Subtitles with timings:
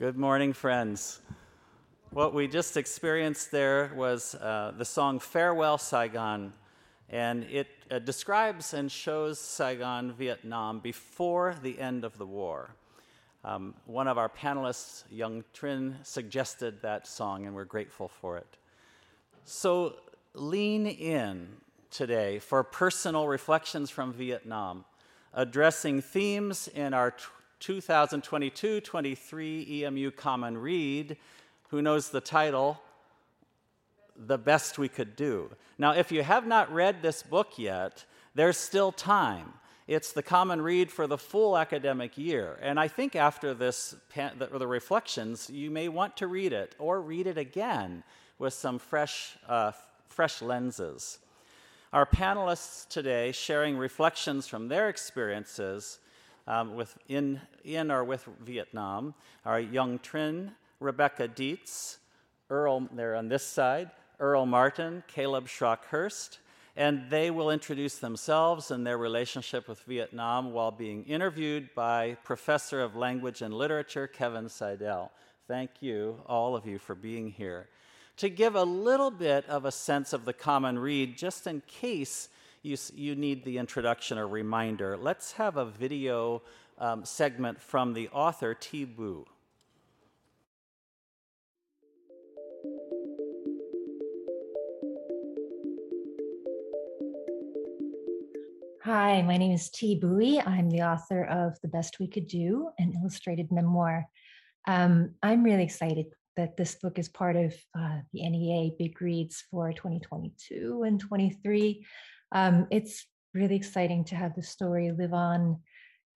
[0.00, 1.20] Good morning, friends.
[2.08, 6.54] What we just experienced there was uh, the song Farewell Saigon,
[7.10, 12.70] and it uh, describes and shows Saigon, Vietnam, before the end of the war.
[13.44, 18.56] Um, one of our panelists, Yung Trinh, suggested that song, and we're grateful for it.
[19.44, 19.96] So
[20.32, 21.46] lean in
[21.90, 24.86] today for personal reflections from Vietnam,
[25.34, 27.14] addressing themes in our
[27.60, 31.16] 2022 23 EMU Common Read.
[31.68, 32.80] Who knows the title?
[34.16, 35.50] The Best We Could Do.
[35.78, 38.04] Now, if you have not read this book yet,
[38.34, 39.54] there's still time.
[39.86, 42.58] It's the common read for the full academic year.
[42.62, 47.26] And I think after this, the, reflections, you may want to read it or read
[47.26, 48.04] it again
[48.38, 49.72] with some fresh, uh,
[50.06, 51.18] fresh lenses.
[51.92, 55.98] Our panelists today sharing reflections from their experiences
[56.50, 59.14] um, with in, in or with Vietnam
[59.44, 60.50] are Yung Trinh,
[60.80, 61.98] Rebecca Dietz,
[62.50, 66.40] Earl, they're on this side, Earl Martin, Caleb Schrock-Hurst,
[66.76, 72.80] and they will introduce themselves and their relationship with Vietnam while being interviewed by Professor
[72.80, 75.12] of Language and Literature Kevin Seidel.
[75.46, 77.68] Thank you, all of you, for being here.
[78.16, 82.28] To give a little bit of a sense of the common read, just in case
[82.62, 86.42] you, you need the introduction or reminder, let's have a video
[86.78, 89.24] um, segment from the author, Thi Bui.
[98.84, 100.40] Hi, my name is Thi Bui.
[100.40, 104.06] I'm the author of The Best We Could Do, an illustrated memoir.
[104.66, 109.44] Um, I'm really excited that this book is part of uh, the NEA Big Reads
[109.50, 111.84] for 2022 and 23
[112.32, 115.60] um, it's really exciting to have the story live on.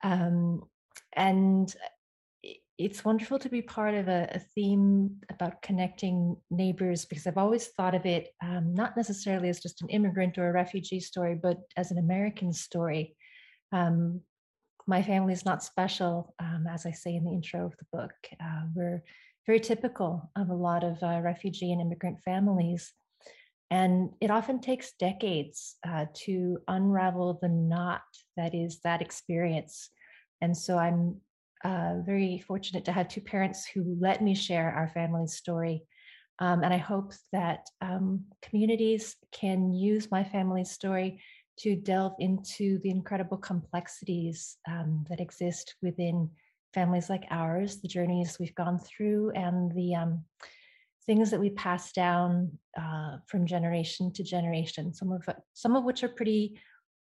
[0.02, 0.62] Um,
[1.14, 1.74] and
[2.76, 7.68] it's wonderful to be part of a, a, theme about connecting neighbors because I've always
[7.68, 11.58] thought of it um, not necessarily as just an immigrant or a refugee story, but
[11.76, 13.16] as an American story.
[13.70, 14.20] Um,
[14.86, 18.12] my family is not special, um, as I say in the intro of the book.
[18.40, 19.02] Uh, we're
[19.46, 22.92] very typical of a lot of uh, refugee and immigrant families.
[23.74, 28.02] And it often takes decades uh, to unravel the knot
[28.36, 29.90] that is that experience.
[30.40, 31.16] And so I'm
[31.64, 35.82] uh, very fortunate to have two parents who let me share our family's story.
[36.38, 41.20] Um, and I hope that um, communities can use my family's story
[41.58, 46.30] to delve into the incredible complexities um, that exist within
[46.74, 50.24] families like ours, the journeys we've gone through, and the um,
[51.06, 56.02] things that we pass down uh, from generation to generation, some of some of which
[56.02, 56.58] are pretty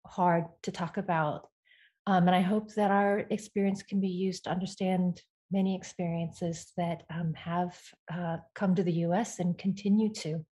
[0.07, 1.49] hard to talk about.
[2.07, 5.21] Um, and I hope that our experience can be used to understand
[5.53, 7.77] many experiences that um, have
[8.13, 10.45] uh, come to the US and continue to.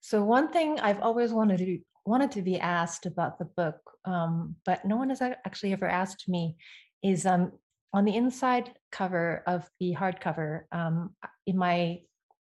[0.00, 4.56] So, one thing I've always wanted to wanted to be asked about the book, um,
[4.64, 6.56] but no one has actually ever asked me,
[7.02, 7.52] is um,
[7.92, 11.14] on the inside cover of the hardcover, um,
[11.46, 12.00] in my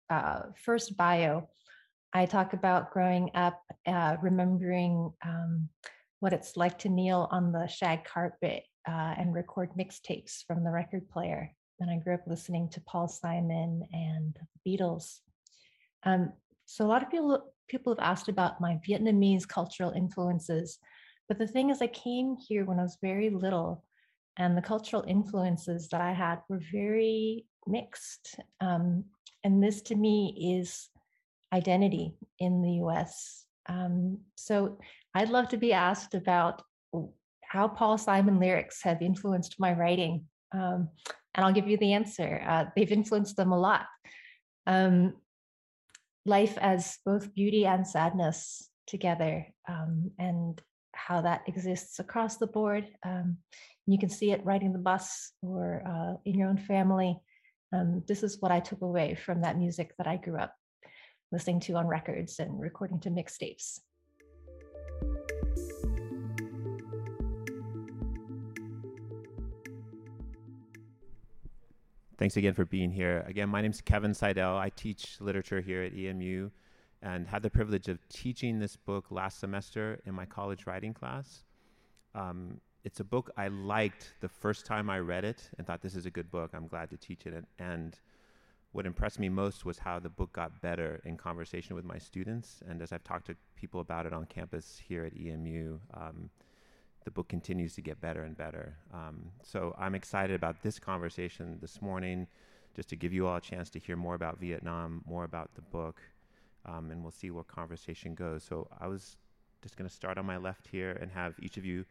[0.10, 1.50] uh, first bio,
[2.14, 5.70] I talk about growing up, uh, remembering um,
[6.20, 10.72] what it's like to kneel on the shag carpet uh, and record mixtapes from the
[10.72, 11.52] record player.
[11.80, 15.20] And I grew up listening to Paul Simon and the Beatles.
[16.04, 16.34] Um,
[16.66, 20.80] so a lot of people people have asked about my Vietnamese cultural influences.
[21.28, 23.86] But the thing is, I came here when I was very little,
[24.38, 28.36] and the cultural influences that I had were very mixed.
[28.62, 29.06] Um,
[29.44, 30.90] and this to me is
[31.54, 33.46] identity in the US.
[33.68, 34.80] Um, so
[35.16, 36.64] I'd love to be asked about
[37.44, 40.26] how Paul Simon lyrics have influenced my writing.
[40.54, 40.90] Um,
[41.36, 42.44] and I'll give you the answer.
[42.48, 43.86] Uh, they've influenced them a lot.
[44.68, 45.14] Um,
[46.30, 50.62] life as both beauty and sadness together um, and
[50.94, 52.88] how that exists across the board.
[53.04, 53.38] Um,
[53.88, 57.18] you can see it riding the bus or uh, in your own family.
[57.74, 60.54] Um, this is what I took away from that music that I grew up
[61.32, 63.80] listening to on records and recording to mixtapes.
[72.20, 73.24] Thanks again for being here.
[73.30, 74.58] Again, my name is Kevin Seidel.
[74.58, 76.50] I teach literature here at EMU
[77.02, 81.46] and had the privilege of teaching this book last semester in my college writing class.
[82.14, 85.96] Um, it's a book I liked the first time I read it and thought this
[85.96, 86.52] is a good book.
[86.54, 87.46] I'm glad to teach it.
[87.58, 87.98] And
[88.74, 92.62] what impressed me most was how the book got better in conversation with my students.
[92.68, 96.30] And as I've talked to people about it on campus here at EMU, um,
[97.06, 98.76] the book continues to get better and better.
[98.94, 102.28] Um, so I'm excited about this conversation this morning,
[102.76, 105.62] just to give you all a chance to hear more about Vietnam, more about the
[105.62, 106.02] book,
[106.66, 108.44] um, and we'll see where conversation goes.
[108.44, 109.18] So I was
[109.62, 111.86] just going to start on my left here and have each of you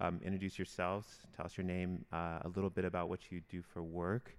[0.00, 1.06] um, introduce yourselves,
[1.36, 4.36] tell us your name, uh, a little bit about what you do for work,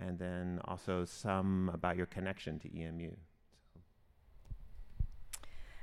[0.00, 3.10] and then also some about your connection to EMU.
[3.74, 3.80] So.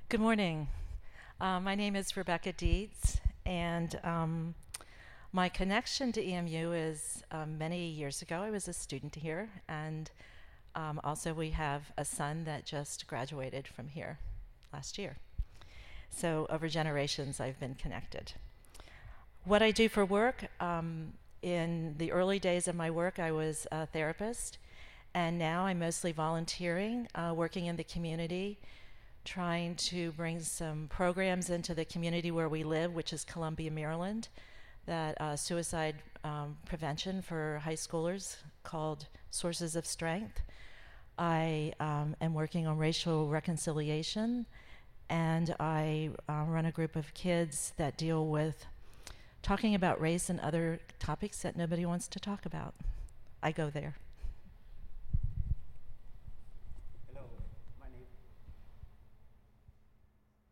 [0.07, 0.68] Good morning.
[1.39, 4.56] Uh, my name is Rebecca Dietz, and um,
[5.31, 8.41] my connection to EMU is um, many years ago.
[8.41, 10.09] I was a student here, and
[10.75, 14.19] um, also we have a son that just graduated from here
[14.74, 15.18] last year.
[16.09, 18.33] So over generations, I've been connected.
[19.45, 23.65] What I do for work, um, in the early days of my work, I was
[23.71, 24.57] a therapist,
[25.13, 28.59] and now I'm mostly volunteering, uh, working in the community,
[29.25, 34.30] trying to bring some programs into the community where we live, which is Columbia, Maryland,
[34.86, 40.42] that uh, suicide um, prevention for high schoolers called Sources of Strength.
[41.18, 44.45] I um, am working on racial reconciliation,
[45.10, 48.65] and I uh, run a group of kids that deal with
[49.42, 52.74] talking about race and other topics that nobody wants to talk about.
[53.42, 53.95] I go there.
[57.07, 57.24] Hello,
[57.80, 58.06] my name.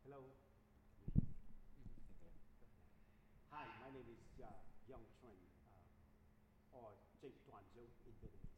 [0.06, 0.24] Hello.
[3.52, 4.48] Hi, my name is uh,
[4.88, 5.36] Yung Trinh,
[5.68, 8.56] uh, or Jake Duan Zhou in Vietnamese.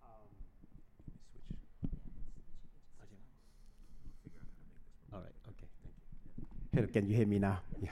[0.00, 0.28] Um,
[5.12, 5.68] all right, okay.
[6.76, 7.60] Can you hear me now?
[7.80, 7.88] Yeah.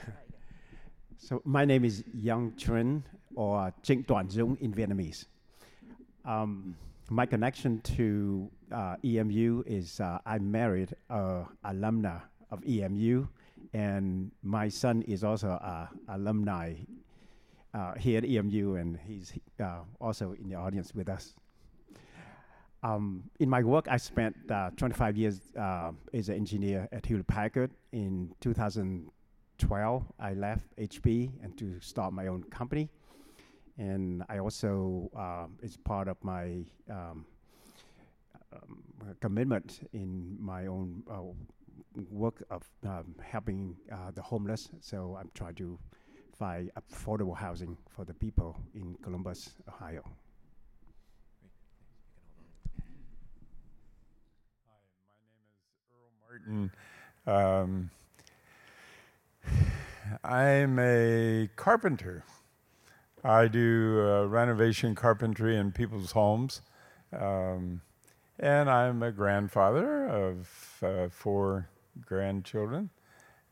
[1.17, 3.01] So my name is Yang Truong
[3.35, 5.25] or Trinh Tuan Dung in Vietnamese.
[6.23, 6.75] Um,
[7.09, 12.21] my connection to uh, EMU is uh, I married a alumna
[12.51, 13.27] of EMU,
[13.73, 16.75] and my son is also a alumni
[17.73, 21.33] uh, here at EMU, and he's uh, also in the audience with us.
[22.85, 27.25] Um, in my work, I spent uh, 25 years uh, as an engineer at Hewlett
[27.25, 27.71] Packard.
[27.93, 32.89] In 2012, I left HP and to start my own company.
[33.79, 36.59] And I also, um, it's part of my
[36.91, 37.25] um,
[38.53, 38.83] um,
[39.19, 41.21] commitment in my own uh,
[42.11, 44.69] work of um, helping uh, the homeless.
[44.79, 45.79] So I'm trying to
[46.37, 50.03] find affordable housing for the people in Columbus, Ohio.
[54.67, 56.71] Hi, my name is Earl Martin.
[57.25, 57.89] Um,
[60.23, 62.23] I'm a carpenter.
[63.23, 66.61] I do uh, renovation carpentry in people's homes.
[67.17, 67.81] Um,
[68.37, 71.69] and I'm a grandfather of uh, four
[72.05, 72.89] grandchildren.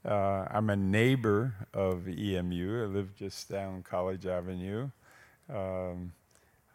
[0.04, 2.84] Uh, I'm a neighbor of EMU.
[2.84, 4.90] I live just down College Avenue.
[5.50, 6.12] Um,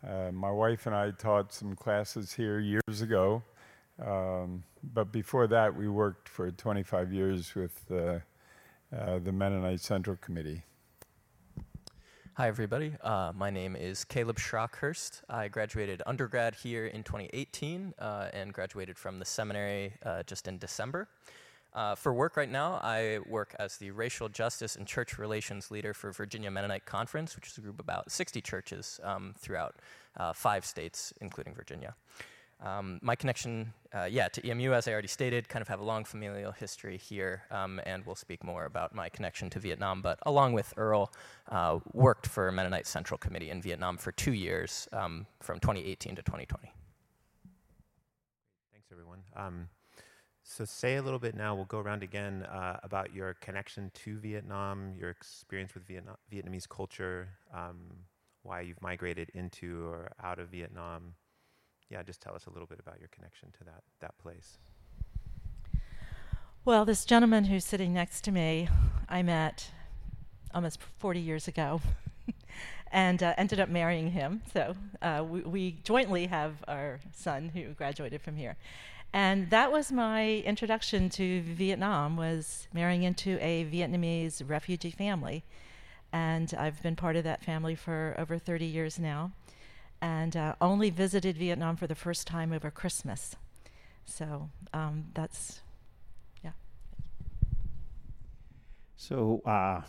[0.07, 3.43] uh, my wife and I taught some classes here years ago.
[4.05, 4.63] Um,
[4.95, 8.21] but before that, we worked for 25 years with uh,
[8.97, 10.63] uh, the Mennonite Central Committee.
[12.35, 12.93] Hi, everybody.
[13.03, 15.23] Uh, my name is Caleb Schrock-Hurst.
[15.29, 20.57] I graduated undergrad here in 2018 uh, and graduated from the seminary uh, just in
[20.59, 21.09] December.
[21.75, 25.93] Uh, for work right now, I work as the racial justice and church relations leader
[25.93, 29.75] for Virginia Mennonite Conference, which is a group of about 60 churches um, throughout
[30.35, 31.95] five states, including Virginia.
[32.61, 35.85] Um, my connection, uh, yeah, to EMU, as I already stated, kind of have a
[35.85, 40.03] long familial history here, um, and we'll speak more about my connection to Vietnam.
[40.03, 41.13] But along with Earl,
[41.49, 46.23] uh, worked for Mennonite Central Committee in Vietnam for two years, um, from 2018 to
[46.23, 46.73] 2020.
[48.73, 49.21] Thanks, everyone.
[49.37, 49.69] Um,
[50.43, 51.55] so, say a little bit now.
[51.55, 56.69] We'll go around again uh, about your connection to Vietnam, your experience with Vietnam, Vietnamese
[56.69, 57.77] culture, um,
[58.43, 61.15] why you've migrated into or out of Vietnam
[61.91, 64.59] yeah, just tell us a little bit about your connection to that, that place.
[66.65, 68.69] Well, this gentleman who's sitting next to me,
[69.09, 69.71] I met
[70.55, 71.81] almost 40 years ago
[72.93, 74.43] and uh, ended up marrying him.
[74.53, 78.57] So uh, we, we, jointly have our son who graduated from here.
[79.15, 85.45] And that was my introduction to Vietnam was marrying into a Vietnamese refugee family.
[86.13, 89.33] And I've been part of that family for over 30 years now
[90.01, 93.37] and uh, only visited Vietnam for the first time over Christmas.
[94.05, 95.61] So um, that's,
[96.43, 96.53] yeah.
[98.97, 99.83] So, uh,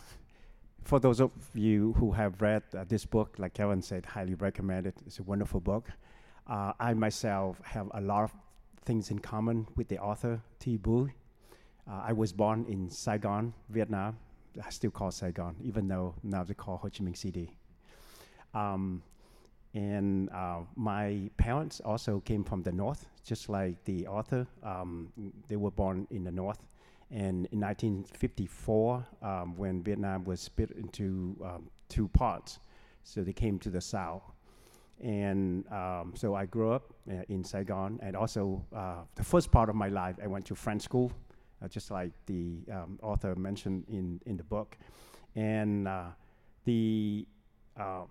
[0.83, 4.87] for those of you who have read uh, this book, like Kevin said, highly recommend
[4.87, 4.95] it.
[5.05, 5.87] It's a wonderful book.
[6.47, 8.31] Uh, I myself have a lot of
[8.85, 11.13] things in common with the author, Thi Bui.
[11.87, 14.17] Uh, I was born in Saigon, Vietnam.
[14.65, 17.55] I still call Saigon, even though now they call Ho Chi Minh City.
[18.53, 19.03] Um,
[19.73, 24.47] and uh, my parents also came from the north, just like the author.
[24.63, 25.11] Um,
[25.47, 26.65] they were born in the north.
[27.11, 32.59] And in 1954, um, when Vietnam was split into um, two parts,
[33.03, 34.23] so they came to the south.
[35.01, 39.69] And um, so I grew up uh, in Saigon, and also uh, the first part
[39.69, 41.11] of my life, I went to French school,
[41.63, 44.77] uh, just like the um, author mentioned in, in the book.
[45.35, 46.09] And uh,
[46.65, 47.25] the
[47.79, 48.03] uh,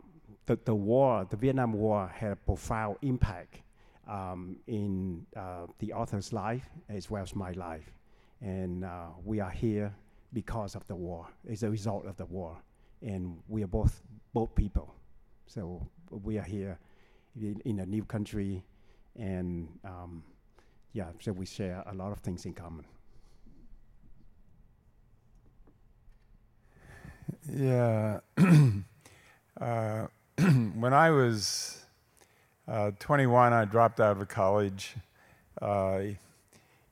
[0.49, 3.61] the, the war, the Vietnam War, had a profound impact
[4.09, 7.93] um, in uh, the author's life as well as my life.
[8.41, 9.95] And uh, we are here
[10.33, 12.57] because of the war, as a result of the war.
[13.03, 14.03] And we are both,
[14.33, 14.95] both people.
[15.47, 16.79] So we are here
[17.37, 18.65] in, in a new country.
[19.17, 20.25] And um,
[20.95, 22.87] yeah, so we share a lot of things in common.
[27.51, 28.21] Yeah.
[29.61, 30.07] uh,
[30.75, 31.85] when I was
[32.67, 34.95] uh, 21, I dropped out of college,
[35.61, 36.01] uh,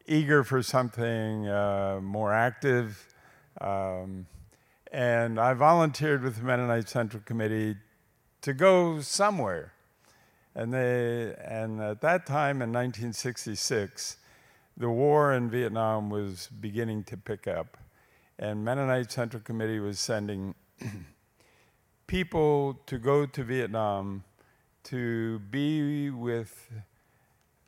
[0.07, 3.07] eager for something uh, more active.
[3.61, 4.27] Um,
[4.93, 7.77] and I volunteered with the Mennonite Central Committee
[8.43, 9.73] to go somewhere.
[10.55, 14.17] And, they, and at that time in 1966,
[14.77, 17.79] the war in Vietnam was beginning to pick up.
[18.39, 20.55] And Mennonite Central Committee was sending
[22.07, 24.25] people to go to Vietnam
[24.85, 26.71] to be with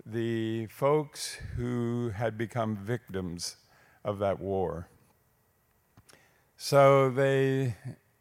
[0.06, 3.56] the folks who had become victims
[4.04, 4.88] of that war.
[6.56, 7.74] So they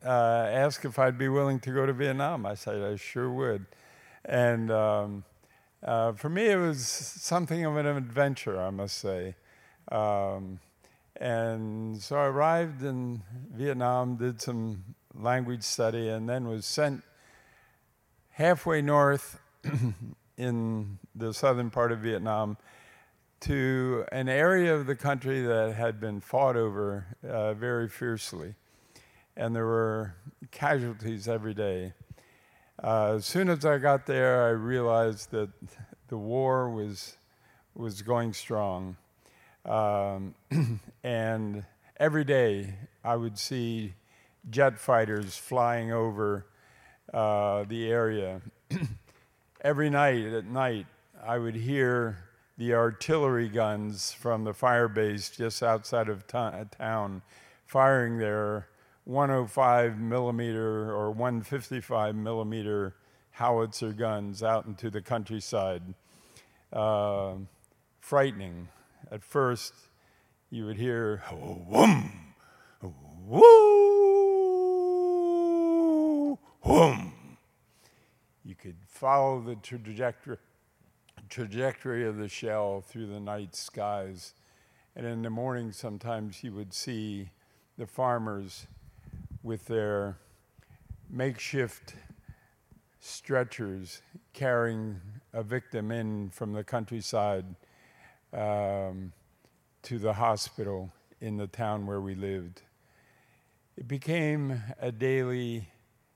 [0.04, 2.46] uh, asked if I'd be willing to go to Vietnam.
[2.46, 3.66] I said I sure would.
[4.26, 5.24] And um,
[5.84, 9.36] uh, for me, it was something of an adventure, I must say.
[9.92, 10.60] Um,
[11.16, 13.22] and so I arrived in
[13.54, 14.84] Vietnam, did some
[15.20, 17.04] language study, and then was sent
[18.32, 19.40] halfway north
[20.38, 22.58] in the southern part of Vietnam
[23.40, 28.56] to an area of the country that had been fought over uh, very fiercely.
[29.36, 30.16] And there were
[30.52, 31.94] casualties every day.
[32.84, 35.50] Uh, as soon as I got there, I realized that
[36.08, 37.18] the war was,
[37.76, 38.98] was going strong.
[39.66, 40.34] Um,
[41.04, 41.64] and
[42.00, 43.94] every day I would see
[44.50, 46.46] jet fighters flying over
[47.14, 48.42] uh, the area.
[49.62, 50.86] Every night at night,
[51.26, 52.18] I would hear
[52.58, 57.22] the artillery guns from the fire base just outside of town
[57.66, 58.68] firing their
[59.06, 62.96] 105 millimeter or 155 millimeter
[63.32, 65.84] howitzer guns out into the countryside.
[66.74, 67.36] Uh,
[68.00, 68.68] frightening.
[69.12, 69.74] At first,
[70.50, 72.34] you would hear, whoom,
[72.82, 73.97] woo,
[76.68, 77.14] boom.
[78.44, 80.38] You could follow the trajectory,
[81.30, 84.34] trajectory of the shell through the night skies.
[84.94, 87.30] And in the morning, sometimes you would see
[87.78, 88.68] the farmers
[89.44, 90.18] with their
[91.10, 91.96] makeshift
[93.00, 94.02] stretchers
[94.34, 95.00] carrying
[95.32, 97.46] a victim in from the countryside
[98.34, 99.14] um,
[99.84, 102.62] to the hospital in the town where we lived.
[103.78, 105.70] It became a daily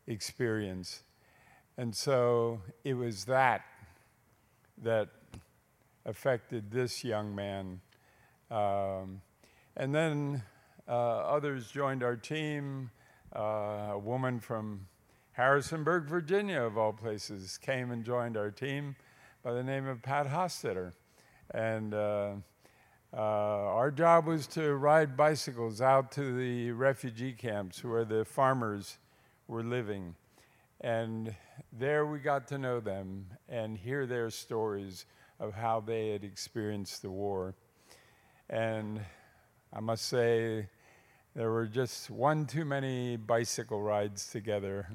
[0.08, 1.03] experience.
[1.77, 3.63] And so it was that
[4.81, 5.10] that
[6.05, 7.81] affected this young man.
[8.50, 9.22] Um,
[9.77, 10.43] and then
[10.88, 12.91] uh, others joined our team.
[13.36, 14.88] Uh, a woman from
[15.34, 18.96] Harrisonburg, Virginia, of all places, came and joined our team
[19.43, 20.93] by the name of Pat Hostetter.
[21.53, 22.34] And uh,
[23.13, 28.98] uh, our job was to ride bicycles out to the refugee camps where the farmers
[29.48, 30.15] were living.
[30.81, 31.36] And
[31.71, 35.05] there we got to know them and hear their stories
[35.39, 37.55] of how they had experienced the war.
[38.50, 39.01] And
[39.74, 40.67] I must say,
[41.36, 44.88] there were just one too many bicycle rides together.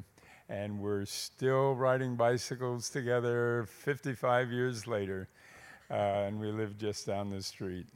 [0.49, 5.29] And we're still riding bicycles together 55 years later.
[5.91, 7.87] Uh, and we live just down the street.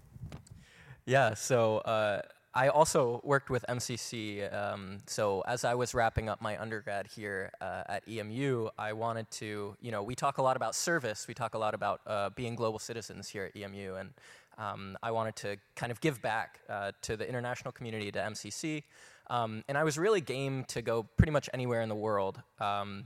[1.06, 4.52] yeah, so uh, I also worked with MCC.
[4.52, 9.30] Um, so as I was wrapping up my undergrad here uh, at EMU, I wanted
[9.32, 11.28] to, you know, we talk a lot about service.
[11.28, 14.10] We talk a lot about uh, being global citizens here at EMU, and
[14.58, 18.82] um, I wanted to kind of give back uh, to the international community, to MCC.
[19.28, 22.42] Um, and I was really game to go pretty much anywhere in the world.
[22.58, 23.04] Um,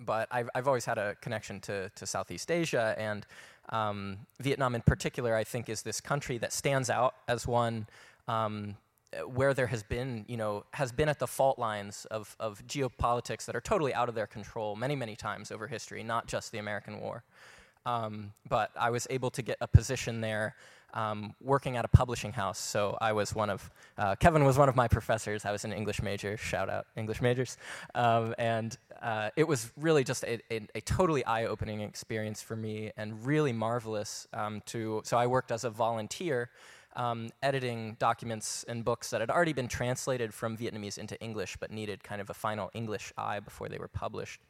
[0.00, 3.26] but I've, I've always had a connection to, to Southeast Asia, and
[3.68, 7.86] um, Vietnam in particular, I think, is this country that stands out as one
[8.30, 8.76] um,
[9.26, 13.44] where there has been, you know, has been at the fault lines of, of geopolitics
[13.46, 16.58] that are totally out of their control many, many times over history, not just the
[16.58, 17.24] American War.
[17.86, 20.54] Um, but I was able to get a position there
[20.92, 22.58] um, working at a publishing house.
[22.58, 25.44] So I was one of, uh, Kevin was one of my professors.
[25.44, 27.56] I was an English major, shout out English majors.
[27.94, 32.56] Um, and uh, it was really just a, a, a totally eye opening experience for
[32.56, 36.50] me and really marvelous um, to, so I worked as a volunteer.
[36.96, 41.70] Um, editing documents and books that had already been translated from Vietnamese into English but
[41.70, 44.40] needed kind of a final English eye before they were published.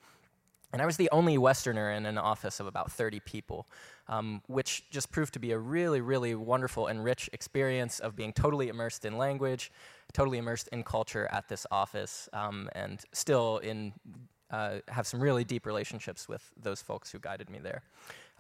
[0.73, 3.67] And I was the only Westerner in an office of about 30 people,
[4.09, 8.33] um, which just proved to be a really, really wonderful and rich experience of being
[8.33, 9.73] totally immersed in language,
[10.13, 13.93] totally immersed in culture at this office, um, and still in
[14.51, 17.83] uh, have some really deep relationships with those folks who guided me there.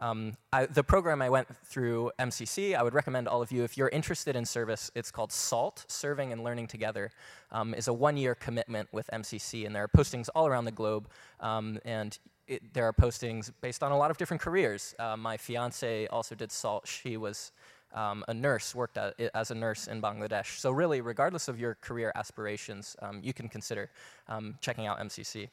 [0.01, 3.77] Um, I, the program I went through, MCC, I would recommend all of you, if
[3.77, 7.11] you're interested in service, it's called SALT, Serving and Learning Together,
[7.53, 11.09] um, is a one-year commitment with MCC, and there are postings all around the globe,
[11.41, 14.95] um, and it, there are postings based on a lot of different careers.
[14.99, 16.89] Uh, my fiance also did SALT.
[16.89, 17.53] She was
[17.93, 20.59] um, a nurse, worked at, as a nurse in Bangladesh.
[20.59, 23.91] So really, regardless of your career aspirations, um, you can consider
[24.29, 25.49] um, checking out MCC.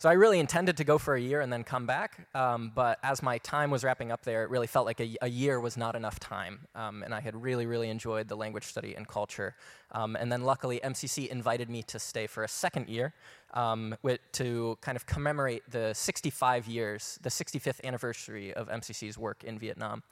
[0.00, 2.98] So I really intended to go for a year and then come back, um, but
[3.02, 5.76] as my time was wrapping up there, it really felt like a, a year was
[5.76, 9.54] not enough time, um, and I had really, really enjoyed the language study and culture.
[9.92, 13.12] Um, and then luckily, MCC invited me to stay for a second year
[13.52, 19.44] um, with, to kind of commemorate the 65 years, the 65th anniversary of MCC's work
[19.44, 20.02] in Vietnam.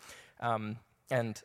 [0.40, 0.76] Um,
[1.11, 1.42] and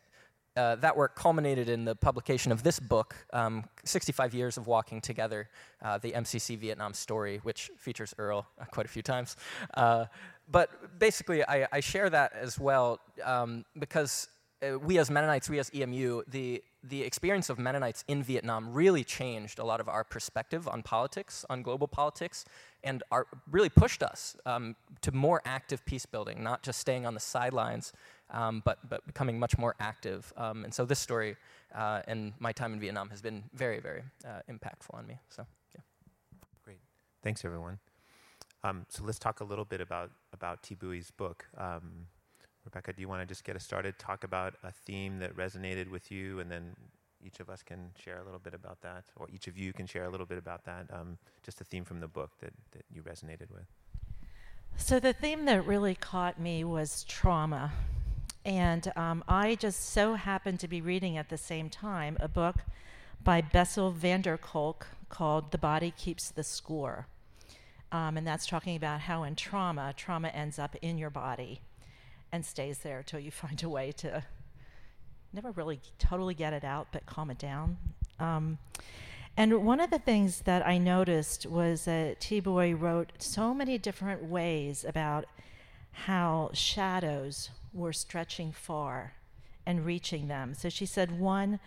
[0.56, 5.00] uh, that work culminated in the publication of this book, um, 65 Years of Walking
[5.00, 5.48] Together,
[5.82, 9.36] uh, the MCC Vietnam story, which features Earl uh, quite a few times.
[9.74, 10.06] Uh,
[10.50, 14.28] but basically, I, I, share that as well um, because
[14.62, 19.02] uh, we as Mennonites, we as EMU, the, the experience of Mennonites in Vietnam really
[19.02, 22.44] changed a lot of our perspective on politics, on global politics,
[22.84, 27.14] and our, really pushed us um, to more active peace building, not just staying on
[27.14, 27.92] the sidelines
[28.34, 30.32] um, but, but becoming much more active.
[30.36, 31.36] Um, and so this story
[31.74, 35.18] uh, and my time in Vietnam has been very, very uh, impactful on me.
[35.30, 35.80] So, yeah.
[36.64, 36.78] Great.
[37.22, 37.78] Thanks, everyone.
[38.62, 41.46] Um, so let's talk a little bit about, about Thi Bui's book.
[41.56, 42.06] Um,
[42.64, 43.98] Rebecca, do you want to just get us started?
[43.98, 46.74] Talk about a theme that resonated with you, and then
[47.24, 49.86] each of us can share a little bit about that, or each of you can
[49.86, 50.86] share a little bit about that.
[50.90, 53.66] Um, just a theme from the book that, that you resonated with.
[54.76, 57.72] So, the theme that really caught me was trauma.
[58.44, 62.56] And um, I just so happened to be reading at the same time a book
[63.22, 67.06] by Bessel van der Kolk called The Body Keeps the Score.
[67.90, 71.60] Um, and that's talking about how in trauma, trauma ends up in your body
[72.32, 74.24] and stays there until you find a way to
[75.32, 77.78] never really totally get it out, but calm it down.
[78.20, 78.58] Um,
[79.36, 83.78] and one of the things that I noticed was that Thi Bui wrote so many
[83.78, 85.24] different ways about
[85.92, 89.14] how shadows were stretching far
[89.66, 90.54] and reaching them.
[90.54, 91.58] So she said, one,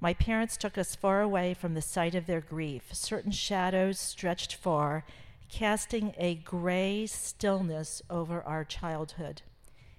[0.00, 2.92] my parents took us far away from the sight of their grief.
[2.92, 5.04] Certain shadows stretched far,
[5.48, 9.42] casting a gray stillness over our childhood,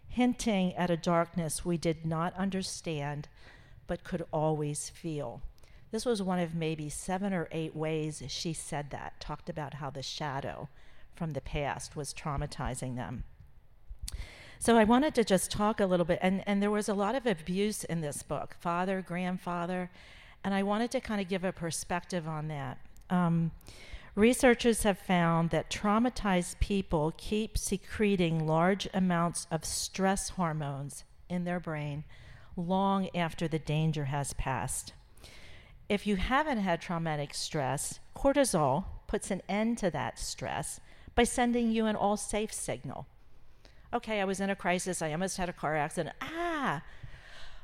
[0.10, 3.28] hinting at a darkness we did not understand
[3.88, 5.42] but could always feel.
[5.92, 9.90] This was one of maybe seven or eight ways she said that, talked about how
[9.90, 10.68] the shadow
[11.16, 13.24] from the past was traumatizing them.
[14.66, 17.14] So I wanted to just talk a little bit, and, and there was a lot
[17.14, 19.92] of abuse in this book father, grandfather,
[20.44, 22.80] and I wanted to kind of give a perspective on that.
[23.12, 23.52] Um,
[24.16, 31.60] researchers have found that traumatized people keep secreting large amounts of stress hormones in their
[31.60, 32.04] brain
[32.58, 34.94] long after the danger has passed.
[35.90, 40.80] If you haven't had traumatic stress, cortisol puts an end to that stress
[41.14, 43.06] by sending you an all safe signal
[43.96, 45.02] okay, I was in a crisis.
[45.02, 46.16] I almost had a car accident.
[46.22, 46.84] Ah,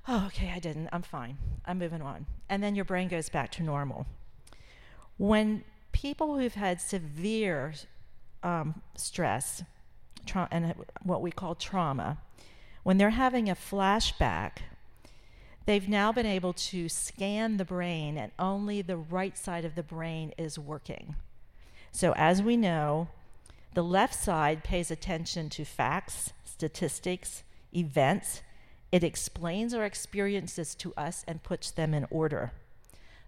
[0.08, 0.90] oh, okay, I didn't.
[0.92, 1.38] I'm fine.
[1.66, 2.26] I'm moving on.
[2.50, 4.08] And then your brain goes back to normal.
[5.18, 7.74] When people who've had severe
[8.44, 9.64] um, stress
[10.26, 12.18] tra- and what we call trauma,
[12.84, 14.60] when they're having a flashback,
[15.66, 19.84] they've now been able to scan the brain, and only the right side of the
[19.84, 21.16] brain is working.
[21.92, 23.10] So, as we know,
[23.74, 28.42] the left side pays attention to facts, statistics, events.
[28.92, 32.52] It explains our experiences to us and puts them in order.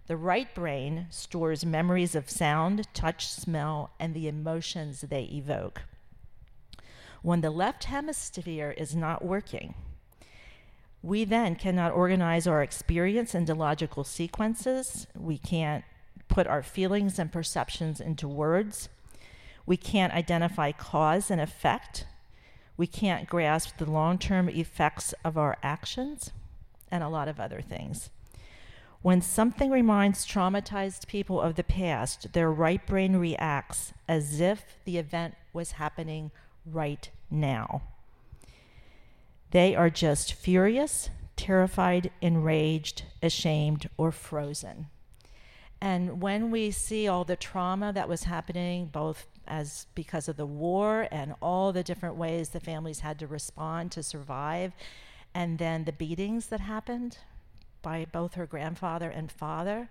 [0.06, 5.82] The right brain stores memories of sound, touch, smell, and the emotions they evoke.
[7.22, 9.74] When the left hemisphere is not working,
[11.02, 15.06] we then cannot organize our experience into logical sequences.
[15.14, 15.84] We can't
[16.28, 18.90] put our feelings and perceptions into words.
[19.66, 22.06] We can't identify cause and effect.
[22.76, 26.32] We can't grasp the long term effects of our actions,
[26.90, 28.10] and a lot of other things.
[29.02, 34.96] When something reminds traumatized people of the past, their right brain reacts as if the
[34.96, 36.30] event was happening
[36.64, 37.82] right now.
[39.50, 44.86] They are just furious, terrified, enraged, ashamed, or frozen.
[45.80, 50.46] And when we see all the trauma that was happening, both as because of the
[50.46, 54.72] war and all the different ways the families had to respond to survive,
[55.34, 57.18] and then the beatings that happened,
[57.84, 59.88] by both her grandfather and father.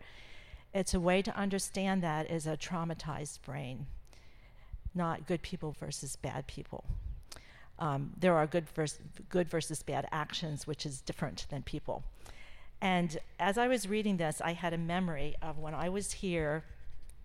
[0.74, 3.86] It's a way to understand that is a traumatized brain,
[4.94, 6.84] not good people versus bad people.
[7.80, 12.04] Um, there are good, vers- good versus bad actions, which is different than people.
[12.82, 16.66] And as I was reading this, I had a memory of when I was here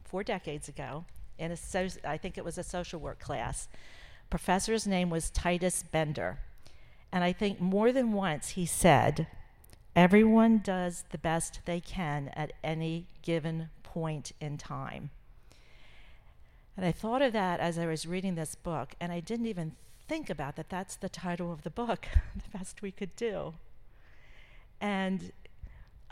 [0.04, 1.04] four decades ago
[1.38, 3.68] in a so- I think it was a social work class.
[4.30, 6.38] Professor's name was Titus Bender.
[7.10, 9.26] And I think more than once he said,
[9.96, 15.10] Everyone does the best they can at any given point in time.
[16.76, 19.72] And I thought of that as I was reading this book, and I didn't even
[20.06, 23.54] think about that that's the title of the book, The Best We Could Do.
[24.80, 25.32] And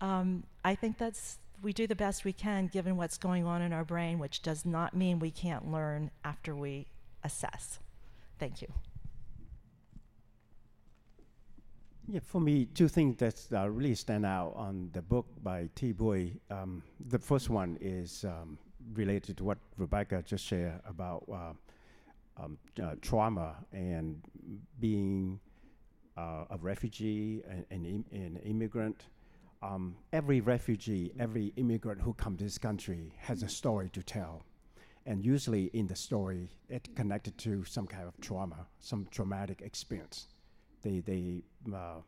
[0.01, 3.73] um, I think that's, we do the best we can given what's going on in
[3.73, 6.87] our brain, which does not mean we can't learn after we
[7.25, 7.81] assess.
[8.39, 8.73] Thank you.
[12.07, 15.91] Yeah, for me, two things that uh, really stand out on the book by Thi
[15.91, 16.41] Bui.
[16.53, 18.59] Um, the first one is um,
[18.95, 24.23] related to what Rebecca just shared about uh, um, uh, trauma and
[24.79, 25.41] being
[26.17, 29.07] uh, a refugee and an, Im- immigrant.
[29.67, 34.45] Um, every refugee, every immigrant who comes to this country has a story to tell.
[35.07, 40.29] And usually in the story, it's connected to some kind of trauma, some traumatic experience
[40.87, 41.43] they they
[41.75, 42.01] uh,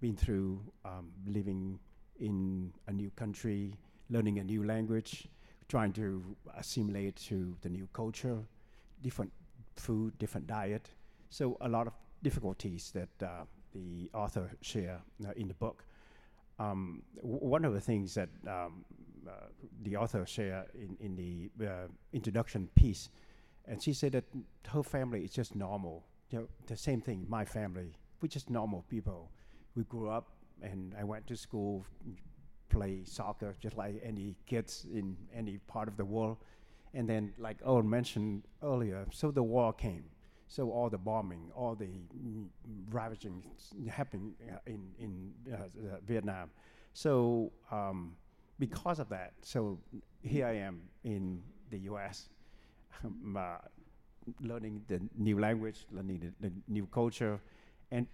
[0.00, 1.78] been through um, living
[2.20, 3.74] in a new country,
[4.10, 5.28] learning a new language,
[5.68, 6.22] trying to
[6.56, 8.38] assimilate to the new culture,
[9.02, 9.32] different
[9.76, 10.90] food, different diet.
[11.30, 15.84] So a lot of difficulties that uh, the author share uh, in the book.
[16.58, 18.84] Um, one of the things that um,
[19.26, 19.46] uh,
[19.82, 23.10] the author share in, in the uh, introduction piece,
[23.66, 24.24] and she said that
[24.68, 26.04] her family is just normal.
[26.30, 29.30] You know, the same thing, my family we're just normal people.
[29.74, 30.28] We grew up,
[30.62, 31.84] and I went to school,
[32.68, 36.38] play soccer just like any kids in any part of the world.
[36.94, 40.04] And then, like Owen mentioned earlier, so the war came.
[40.48, 41.88] So all the bombing, all the
[42.90, 43.42] ravaging
[43.90, 44.34] happening
[44.66, 46.50] in in uh, uh, Vietnam.
[46.94, 48.16] So um,
[48.58, 49.78] because of that, so
[50.22, 52.30] here I am in the U.S.
[53.04, 53.58] Um, uh,
[54.40, 57.38] learning the new language, learning the, the new culture,
[57.90, 58.06] and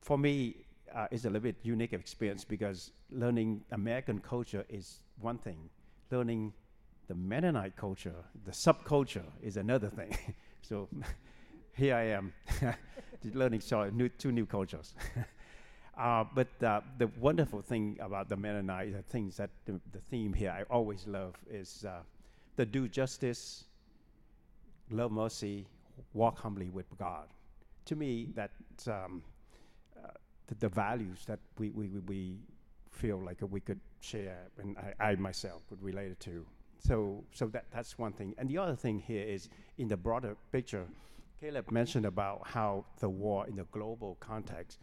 [0.00, 0.56] for me,
[0.94, 5.70] uh, it's a little bit unique experience because learning American culture is one thing.
[6.10, 6.52] Learning
[7.08, 10.16] the Mennonite culture, the subculture, is another thing.
[10.62, 10.88] so
[11.74, 12.32] here I am,
[13.32, 14.94] learning new, two new cultures.
[15.98, 20.32] uh, but uh, the wonderful thing about the Mennonite, the things that the, the theme
[20.32, 22.00] here I always love is uh,
[22.56, 23.64] the do justice,
[24.90, 25.66] love mercy,
[26.12, 27.28] walk humbly with God
[27.86, 28.50] to me, that
[28.86, 29.22] um,
[29.96, 30.08] uh,
[30.46, 32.36] the, the, values that we, we, we
[32.90, 36.46] feel like we could share, and I, I myself would relate it to.
[36.78, 38.34] So, so that, that's one thing.
[38.38, 40.86] And the other thing here is in the broader picture,
[41.40, 44.78] Caleb mentioned about how the war in the global context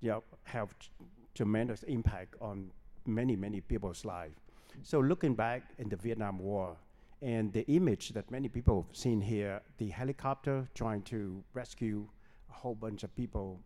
[0.00, 0.88] you know, have t-
[1.34, 2.70] tremendous impact on
[3.06, 4.34] many, many people's lives.
[4.82, 6.76] So looking back in the Vietnam War,
[7.22, 12.08] and the image that many people have seen here, the helicopter trying to rescue
[12.48, 13.60] a whole bunch of people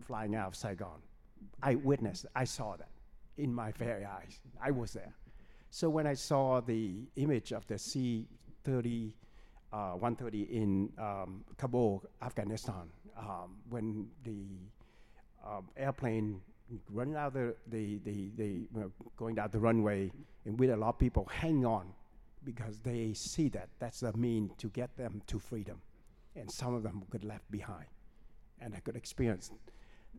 [0.00, 1.00] flying out of Saigon.
[1.62, 2.88] I witnessed, I saw that
[3.38, 4.40] in my very eyes.
[4.60, 5.14] I was there.
[5.70, 8.26] So when I saw the image of the C
[8.64, 9.14] 30,
[9.72, 14.46] uh, 130 in um, Kabul, Afghanistan, um, when the
[15.46, 16.40] um, airplane
[16.88, 20.10] running out the, the, the, the going down the runway,
[20.44, 21.92] and with a lot of people hang on
[22.44, 23.68] because they see that.
[23.78, 25.80] That's the mean to get them to freedom,
[26.36, 27.86] and some of them get left behind.
[28.60, 29.50] And I could experience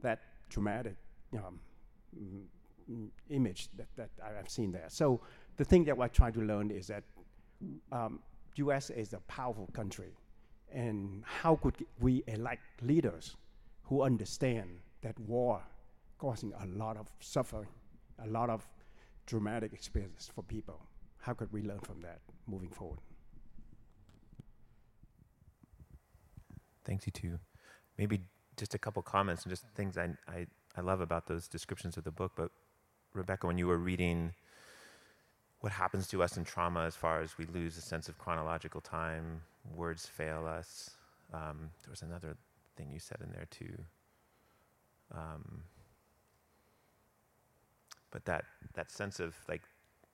[0.01, 0.95] that traumatic
[1.33, 1.59] um,
[2.17, 4.87] mm, image that, that I've seen there.
[4.89, 5.21] So
[5.57, 7.03] the thing that I try to learn is that
[7.91, 8.19] um,
[8.55, 8.89] U.S.
[8.89, 10.13] is a powerful country,
[10.71, 13.35] and how could we elect leaders
[13.83, 14.69] who understand
[15.01, 15.61] that war
[16.17, 17.69] causing a lot of suffering,
[18.23, 18.67] a lot of
[19.25, 20.79] dramatic experiences for people?
[21.19, 22.99] How could we learn from that moving forward?
[26.83, 27.39] Thanks, you too.
[27.97, 28.21] Maybe
[28.57, 32.03] just a couple comments and just things I, I, I love about those descriptions of
[32.03, 32.33] the book.
[32.35, 32.51] But
[33.13, 34.33] Rebecca, when you were reading
[35.61, 38.81] what happens to us in trauma as far as we lose a sense of chronological
[38.81, 39.41] time,
[39.75, 40.91] words fail us.
[41.33, 42.35] Um, there was another
[42.75, 43.73] thing you said in there too.
[45.13, 45.63] Um,
[48.09, 49.61] but that, that sense of like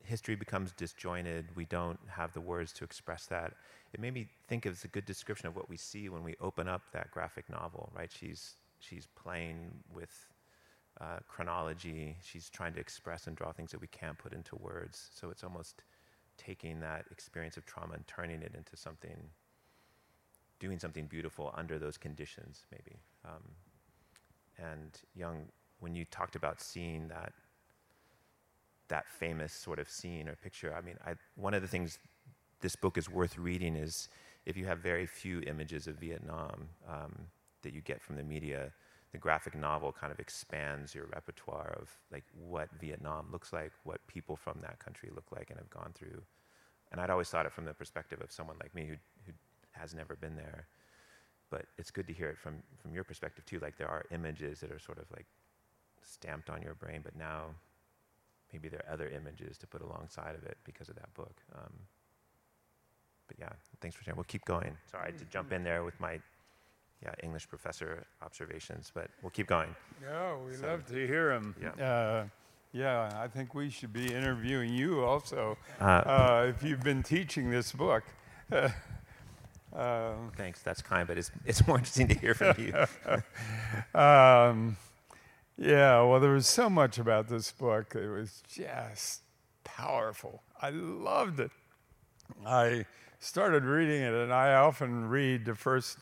[0.04, 3.54] history becomes disjointed, we don't have the words to express that.
[3.94, 6.36] It made me think of it's a good description of what we see when we
[6.42, 8.12] open up that graphic novel, right?
[8.12, 10.28] She's, she's playing with
[11.00, 12.18] uh, chronology.
[12.24, 15.10] She's trying to express and draw things that we can't put into words.
[15.14, 15.84] So it's almost
[16.38, 19.18] taking that experience of trauma and turning it into something,
[20.60, 22.98] doing something beautiful under those conditions, maybe.
[23.26, 23.44] Um,
[24.58, 25.48] and Yung,
[25.80, 27.34] when you talked about seeing that
[28.90, 32.00] that famous sort of scene or picture, I mean, I, one of the things
[32.62, 34.08] this book is worth reading is
[34.46, 37.14] if you have very few images of Vietnam um,
[37.64, 38.72] that you get from the media,
[39.12, 44.06] the graphic novel kind of expands your repertoire of like what Vietnam looks like, what
[44.08, 46.22] people from that country look like and have gone through.
[46.92, 49.34] And I'd always thought it from the perspective of someone like me who, who
[49.72, 50.68] has never been there.
[51.50, 53.60] But it's good to hear it from, from your perspective too.
[53.60, 55.26] Like there are images that are sort of like
[56.04, 57.46] stamped on your brain, but now
[58.52, 61.36] maybe there are other images to put alongside of it because of that book.
[61.56, 61.74] Um,
[63.28, 63.50] but yeah,
[63.82, 64.18] thanks for sharing.
[64.18, 64.78] We'll keep going.
[64.90, 66.20] Sorry, to jump in there with my
[67.04, 69.76] yeah, English professor observations, but we'll keep going.
[70.02, 71.56] No, we so, love to hear them.
[71.62, 71.86] Yeah.
[71.86, 72.26] Uh,
[72.74, 77.50] yeah, I think we should be interviewing you also uh, uh, if you've been teaching
[77.50, 78.04] this book.
[78.52, 84.00] Um, Thanks, that's kind, but it's, it's more interesting to hear from you.
[84.00, 84.78] um,
[85.58, 87.96] yeah, well, there was so much about this book.
[87.96, 89.22] It was just
[89.64, 90.44] powerful.
[90.62, 91.52] I loved it.
[92.46, 92.86] I
[93.20, 95.98] started reading it, and I often read the first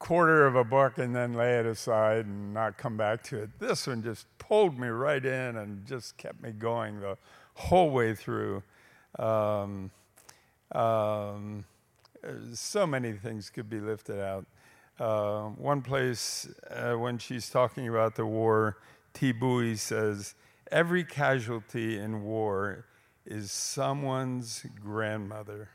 [0.00, 3.50] quarter of a book and then lay it aside and not come back to it.
[3.60, 7.16] This one just pulled me right in and just kept me going the
[7.54, 8.62] whole way through.
[9.18, 9.92] Um,
[10.72, 11.64] um,
[12.54, 14.46] so many things could be lifted out.
[14.98, 18.78] Uh, one place, uh, when she's talking about the war,
[19.14, 20.34] Thi Bui says,
[20.72, 22.86] Every casualty in war
[23.26, 25.70] is someone's grandmother,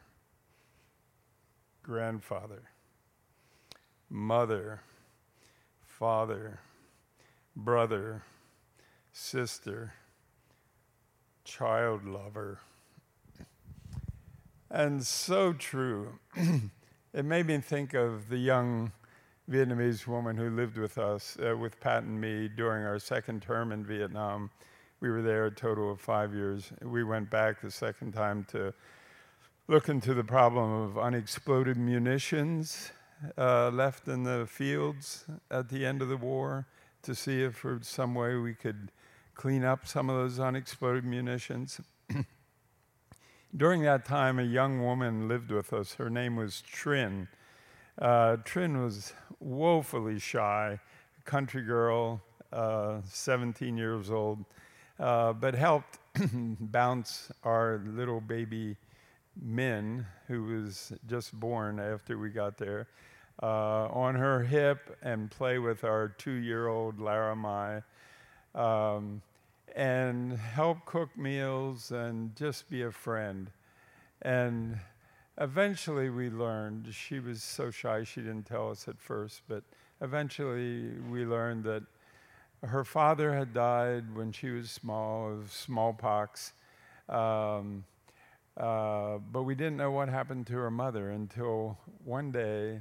[1.83, 2.63] grandfather
[4.15, 4.79] mother,
[5.83, 6.59] father,
[7.53, 8.23] brother,
[9.11, 9.93] sister,
[11.43, 12.59] child lover.
[14.71, 16.17] And so true.
[17.13, 18.93] it made me think of the young
[19.51, 23.73] Vietnamese woman who lived with us, uh, with Pat and me, during our second term
[23.73, 24.49] in Vietnam.
[25.01, 26.71] We were there a total of five years.
[26.81, 28.73] We went back the second time to
[29.67, 32.91] look into the problem of unexploded munitions
[33.37, 36.67] uh, left in the fields at the end of the war
[37.03, 38.91] to see if for some way we could
[39.35, 41.81] clean up some of those unexploded munitions.
[43.55, 45.93] During that time, a young woman lived with us.
[45.93, 47.27] Her name was Trin.
[47.99, 50.79] Uh, Trin was woefully shy,
[51.23, 54.43] country girl, uh, 17 years old,
[54.99, 55.99] uh, but helped
[56.33, 58.75] bounce our little baby
[59.41, 62.87] Min, who was just born after we got there,
[63.41, 67.81] uh, on her hip and play with our two year old Laramie
[68.53, 69.21] um,
[69.75, 73.51] and help cook meals and just be a friend.
[74.21, 74.79] And
[75.37, 79.63] eventually we learned, she was so shy she didn't tell us at first, but
[80.01, 81.83] eventually we learned that
[82.63, 86.53] her father had died when she was small of smallpox.
[87.09, 87.83] Um,
[88.57, 92.79] uh, but we didn't know what happened to her mother until one day,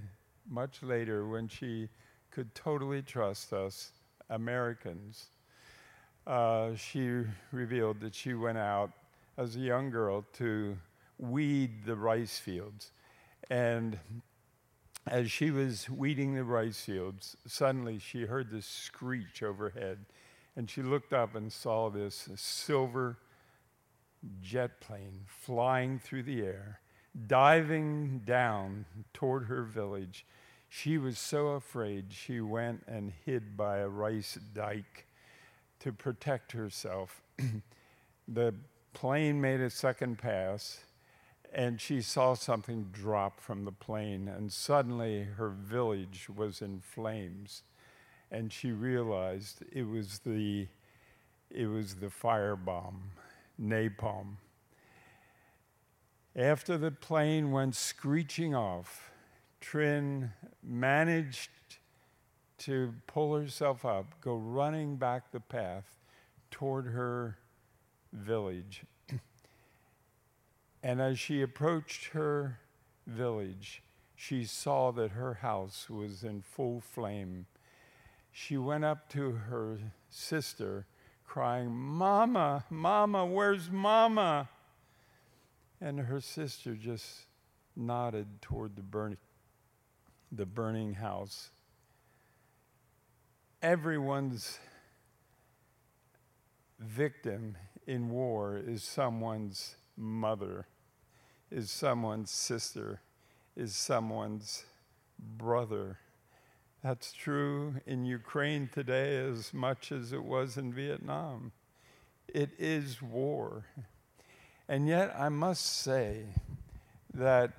[0.48, 1.88] much later, when she
[2.30, 3.92] could totally trust us,
[4.30, 5.26] Americans.
[6.26, 8.90] Uh, she revealed that she went out
[9.36, 10.76] as a young girl to
[11.18, 12.92] weed the rice fields.
[13.50, 13.98] And
[15.06, 19.98] as she was weeding the rice fields, suddenly she heard this screech overhead.
[20.56, 23.18] And she looked up and saw this silver
[24.42, 26.80] jet plane flying through the air,
[27.26, 30.26] diving down toward her village.
[30.68, 35.06] She was so afraid she went and hid by a rice dike
[35.80, 37.22] to protect herself.
[38.28, 38.54] the
[38.94, 40.80] plane made a second pass,
[41.52, 47.62] and she saw something drop from the plane, and suddenly her village was in flames.
[48.30, 50.66] And she realized it was the,
[51.50, 53.10] it was the firebomb,
[53.60, 54.36] napalm.
[56.36, 59.12] After the plane went screeching off,
[59.60, 61.50] Trin managed
[62.58, 65.96] to pull herself up, go running back the path
[66.50, 67.38] toward her
[68.12, 68.84] village.
[70.82, 72.58] and as she approached her
[73.06, 73.82] village,
[74.16, 77.46] she saw that her house was in full flame.
[78.32, 80.86] She went up to her sister,
[81.24, 84.48] crying, Mama, Mama, where's Mama?
[85.80, 87.26] And her sister just
[87.76, 89.18] nodded toward the burning,
[90.30, 91.50] the burning house.
[93.62, 94.58] Everyone's
[96.78, 97.56] victim
[97.86, 100.66] in war is someone's mother,
[101.50, 103.00] is someone's sister,
[103.56, 104.64] is someone's
[105.18, 105.98] brother.
[106.84, 111.52] That's true in Ukraine today as much as it was in Vietnam.
[112.28, 113.64] It is war.
[114.68, 116.24] And yet, I must say
[117.14, 117.52] that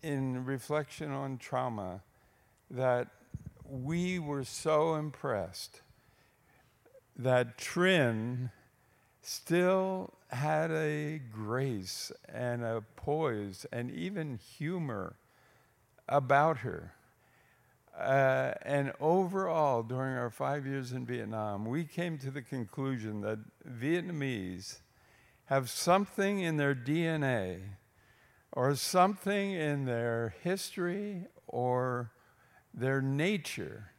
[0.00, 2.02] in reflection on trauma,
[2.70, 3.08] that
[3.68, 5.80] we were so impressed
[7.16, 8.52] that Trin
[9.22, 15.16] still had a grace and a poise and even humor
[16.08, 16.92] about her.
[17.98, 23.38] Uh, and overall, during our five years in Vietnam, we came to the conclusion that
[23.66, 24.80] Vietnamese
[25.46, 27.60] have something in their DNA
[28.52, 32.10] or something in their history or
[32.74, 33.92] their nature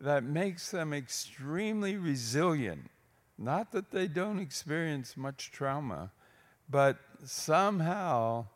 [0.00, 2.90] that makes them extremely resilient.
[3.36, 6.12] Not that they don't experience much trauma,
[6.70, 8.46] but somehow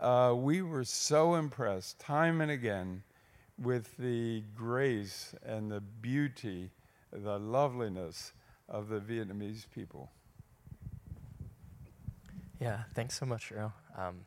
[0.00, 3.04] uh, we were so impressed time and again
[3.58, 6.70] with the grace and the beauty,
[7.12, 8.32] the loveliness
[8.68, 10.10] of the Vietnamese people.
[12.60, 13.74] Yeah, thanks so much, Earl.
[13.96, 14.20] Um,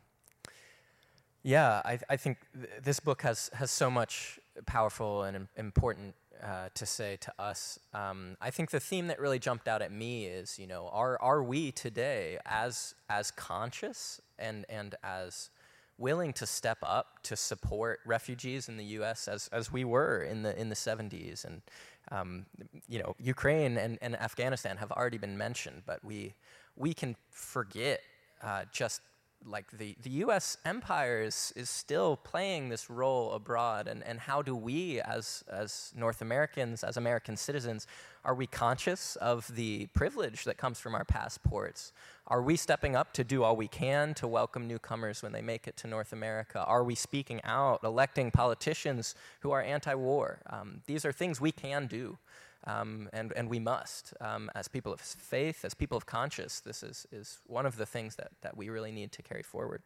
[1.42, 6.14] yeah, I, I think th- this book has, has so much powerful and Im- important
[6.42, 7.78] uh, to say to us.
[7.92, 11.20] Um, I think the theme that really jumped out at me is, you know, are,
[11.20, 15.50] are we today as, as conscious and, and as
[15.98, 19.28] willing to step up to support refugees in the U.S.
[19.28, 21.44] as, as we were in the, in the 70s?
[21.44, 21.62] And,
[22.10, 22.46] um,
[22.88, 26.34] you know, Ukraine and, and Afghanistan have already been mentioned, but we,
[26.76, 28.00] we can forget
[28.42, 29.02] uh, just
[29.44, 34.42] like the, the US empire is, is still playing this role abroad and, and how
[34.42, 37.86] do we as, as North Americans, as American citizens,
[38.24, 41.92] are we conscious of the privilege that comes from our passports?
[42.26, 45.66] Are we stepping up to do all we can to welcome newcomers when they make
[45.66, 46.62] it to North America?
[46.64, 50.40] Are we speaking out, electing politicians who are anti-war?
[50.50, 52.18] Um, these are things we can do.
[52.64, 54.12] Um, and, and we must.
[54.20, 57.86] Um, as people of faith, as people of conscience, this is, is one of the
[57.86, 59.82] things that, that we really need to carry forward.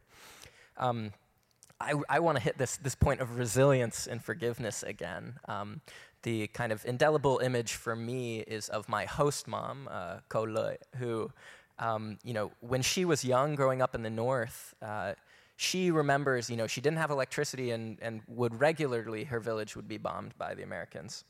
[0.78, 1.12] Um,
[1.80, 5.34] I, I want to hit this, this point of resilience and forgiveness again.
[5.46, 5.80] Um,
[6.22, 11.30] the kind of indelible image for me is of my host mom, uh, Ko who,
[11.78, 15.14] um, you know, when she was young growing up in the north, uh,
[15.56, 19.88] she remembers, you know, she didn't have electricity and, and would regularly, her village would
[19.88, 21.24] be bombed by the Americans.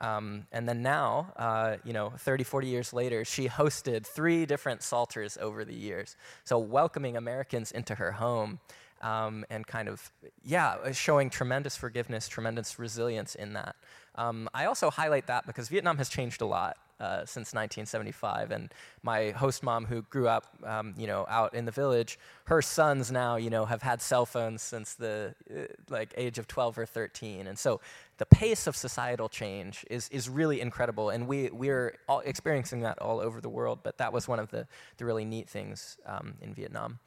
[0.00, 4.80] Um, and then now, uh, you know, 30, 40 years later, she hosted three different
[4.80, 6.16] SALTers over the years.
[6.44, 8.60] So welcoming Americans into her home
[9.02, 10.10] um, and kind of,
[10.44, 13.76] yeah, showing tremendous forgiveness, tremendous resilience in that.
[14.14, 16.76] Um, I also highlight that because Vietnam has changed a lot.
[17.00, 18.50] Uh, since 1975.
[18.50, 22.60] And my host mom, who grew up, um, you know, out in the village, her
[22.60, 26.76] sons now, you know, have had cell phones since the uh, like age of 12
[26.76, 27.46] or 13.
[27.46, 27.80] And so
[28.16, 33.20] the pace of societal change is is really incredible, and we we're experiencing that all
[33.20, 33.78] over the world.
[33.84, 36.98] But that was one of the the really neat things um, in Vietnam.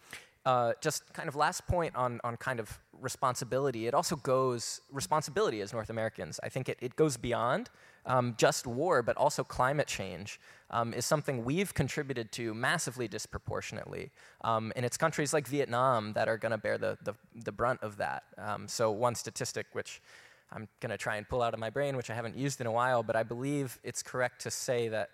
[0.43, 3.87] Uh, just kind of last point on, on kind of responsibility.
[3.87, 7.69] It also goes, responsibility as North Americans, I think it, it goes beyond
[8.05, 10.39] um, just war, but also climate change,
[10.69, 14.11] um, is something we've contributed to massively disproportionately.
[14.43, 17.81] Um, and it's countries like Vietnam that are going to bear the, the, the, brunt
[17.83, 18.23] of that.
[18.37, 20.01] Um, so, one statistic which
[20.51, 22.67] I'm going to try and pull out of my brain, which I haven't used in
[22.67, 25.09] a while, but I believe it's correct to say that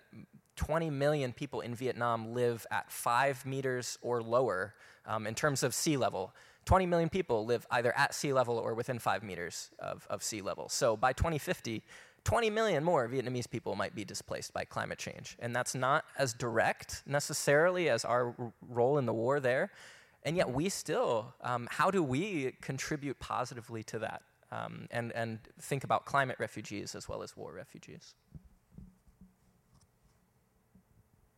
[0.58, 4.74] 20 million people in Vietnam live at five meters or lower
[5.06, 6.34] um, in terms of sea level.
[6.64, 10.42] 20 million people live either at sea level or within five meters of, of sea
[10.42, 10.68] level.
[10.68, 11.82] So by 2050,
[12.24, 15.36] 20 million more Vietnamese people might be displaced by climate change.
[15.38, 19.70] And that's not as direct necessarily as our r- role in the war there.
[20.24, 25.38] And yet, we still, um, how do we contribute positively to that um, and, and
[25.60, 28.14] think about climate refugees as well as war refugees?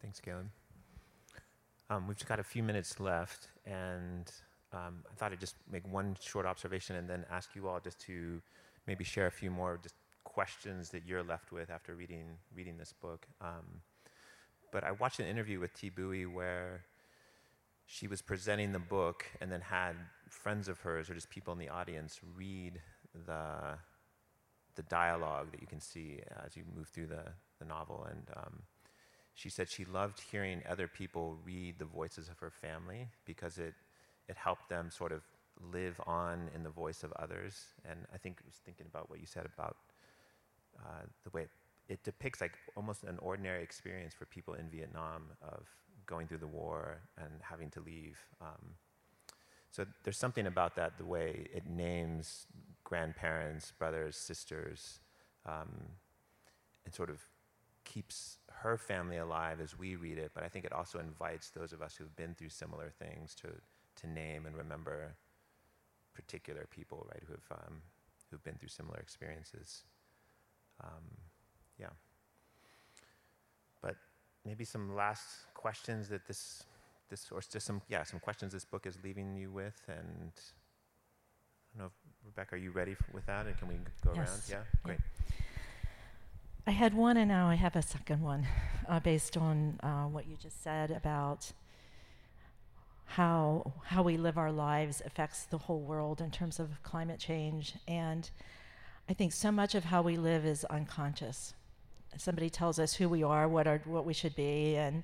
[0.03, 0.51] Thanks, Caleb.
[1.91, 4.31] Um, we've just got a few minutes left, and
[4.73, 8.01] um, I thought I'd just make one short observation and then ask you all just
[8.03, 8.41] to
[8.87, 9.95] maybe share a few more just
[10.25, 13.27] questions that you're left with after reading reading this book.
[13.41, 13.83] Um,
[14.73, 16.85] but I watched an interview with Thi Bui where
[17.87, 19.97] she was presenting the book and then had
[20.29, 22.81] friends of hers or just people in the audience read
[23.27, 23.77] the
[24.77, 27.25] the dialogue that you can see as you move through the,
[27.59, 28.63] the novel and um,
[29.35, 33.75] she said she loved hearing other people read the voices of her family because it
[34.29, 35.23] it helped them sort of
[35.73, 37.65] live on in the voice of others.
[37.85, 39.77] And I think I was thinking about what you said about
[40.79, 41.51] uh, the way it,
[41.89, 45.67] it, depicts like almost an ordinary experience for people in Vietnam of
[46.07, 48.19] going through the war and having to leave.
[48.41, 48.75] Um,
[49.71, 52.47] so there's something about that, the way it names
[52.85, 55.01] grandparents, brothers, sisters,
[55.47, 55.71] um,
[56.85, 57.21] and sort of
[57.93, 60.31] keeps her family alive as we read it.
[60.35, 63.49] But I think it also invites those of us who've been through similar things to
[63.97, 65.15] to name and remember
[66.15, 67.83] particular people, right, who have um,
[68.31, 69.83] who've been through similar experiences.
[70.83, 71.05] Um,
[71.79, 71.95] yeah.
[73.83, 73.97] But
[74.45, 76.65] maybe some last questions that this
[77.09, 80.33] this or just some yeah some questions this book is leaving you with, and
[81.75, 81.93] I don't know, if,
[82.27, 83.47] Rebecca, are you ready f- with that?
[83.47, 83.75] And can we
[84.05, 84.29] go yes.
[84.29, 84.43] around?
[84.49, 85.01] Yeah, great.
[86.71, 88.47] I had one, and now I have a second one,
[88.89, 91.51] uh, based on uh, what you just said about
[93.07, 97.75] how how we live our lives affects the whole world in terms of climate change
[97.89, 98.31] and
[99.09, 101.55] I think so much of how we live is unconscious.
[102.17, 105.03] Somebody tells us who we are, what are what we should be and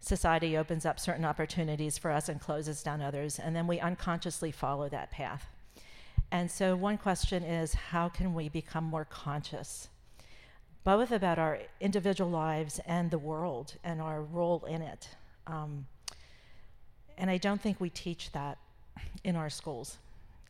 [0.00, 4.50] society opens up certain opportunities for us and closes down others and then we unconsciously
[4.50, 5.46] follow that path.
[6.32, 9.88] And so one question is how can we become more conscious
[10.86, 15.08] both about our individual lives and the world and our role in it.
[15.48, 15.84] Um,
[17.18, 18.56] and I don't think we teach that
[19.24, 19.98] in our schools.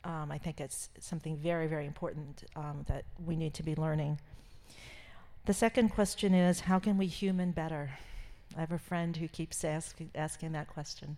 [0.04, 4.20] Um, I think it's something very, very important um, that we need to be learning.
[5.46, 7.92] The second question is how can we human better?
[8.54, 11.16] I have a friend who keeps ask, asking that question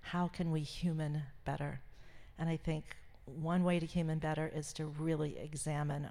[0.00, 1.80] how can we human better?
[2.38, 2.84] And I think
[3.24, 6.10] one way to human better is to really examine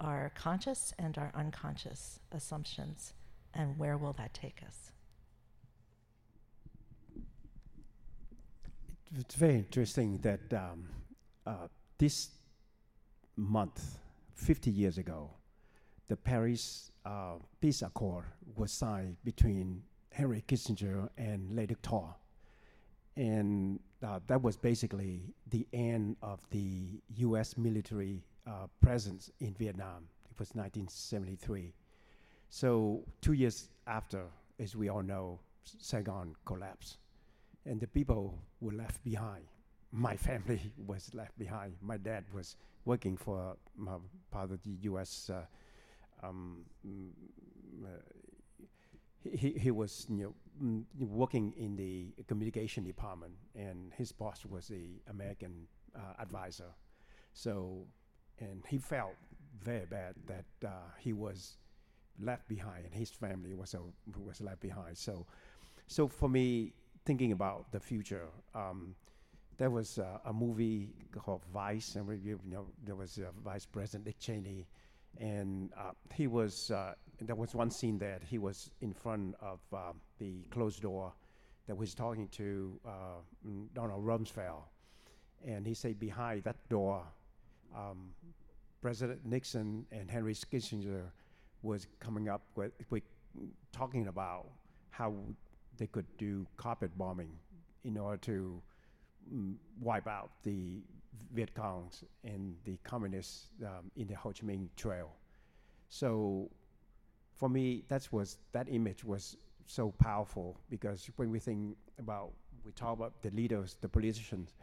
[0.00, 3.12] our conscious and our unconscious assumptions
[3.54, 4.90] and where will that take us?
[9.18, 10.88] it's very interesting that um,
[11.46, 11.66] uh,
[11.98, 12.30] this
[13.36, 13.98] month,
[14.34, 15.30] 50 years ago,
[16.08, 18.24] the Paris uh, Peace Accord
[18.56, 19.82] was signed between
[20.12, 22.14] Henry Kissinger and Le Duc Tho.
[23.16, 30.08] And uh, that was basically the end of the US military uh, presence in Vietnam.
[30.30, 31.72] It was 1973.
[32.48, 34.24] So, two years after,
[34.58, 36.98] as we all know, Saigon collapsed
[37.66, 39.44] and the people were left behind.
[39.92, 41.74] My family was left behind.
[41.80, 43.56] My dad was working for
[43.88, 43.98] uh,
[44.30, 45.30] part of the U.S.
[45.30, 47.10] Uh, um, mm,
[47.84, 47.88] uh,
[49.22, 54.68] he, he was you know, mm, working in the communication department, and his boss was
[54.68, 56.72] the American uh, advisor.
[57.32, 57.86] So,
[58.40, 59.14] and he felt
[59.62, 61.56] very bad that uh, he was
[62.18, 63.78] left behind, and his family was uh,
[64.18, 64.96] was left behind.
[64.96, 65.26] So,
[65.86, 66.72] so for me,
[67.04, 68.28] thinking about the future.
[68.54, 68.94] Um,
[69.58, 70.88] there was uh, a movie
[71.18, 74.66] called Vice, and you know there was Vice President Dick Cheney,
[75.18, 76.70] and uh, he was.
[76.70, 81.12] Uh, there was one scene that he was in front of uh, the closed door,
[81.66, 82.80] that was talking to
[83.74, 84.62] Donald Rumsfeld,
[85.46, 87.04] and he said behind that door,
[87.76, 88.10] um,
[88.80, 91.10] President Nixon and Henry Kissinger
[91.62, 93.02] was coming up with, with
[93.72, 94.46] talking about
[94.90, 95.14] how
[95.76, 97.30] they could do carpet bombing
[97.84, 98.62] in order to
[99.32, 100.82] mm, wipe out the
[101.34, 105.10] Viet Congs and the communists um, in the Ho Chi Minh Trail.
[105.88, 106.50] So
[107.36, 112.32] for me, that was that image was so powerful because when we think about
[112.64, 114.54] we talk about the leaders, the politicians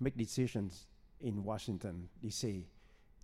[0.00, 0.86] make decisions
[1.20, 2.66] in Washington D.C.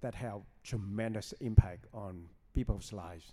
[0.00, 3.32] that have tremendous impact on people's lives,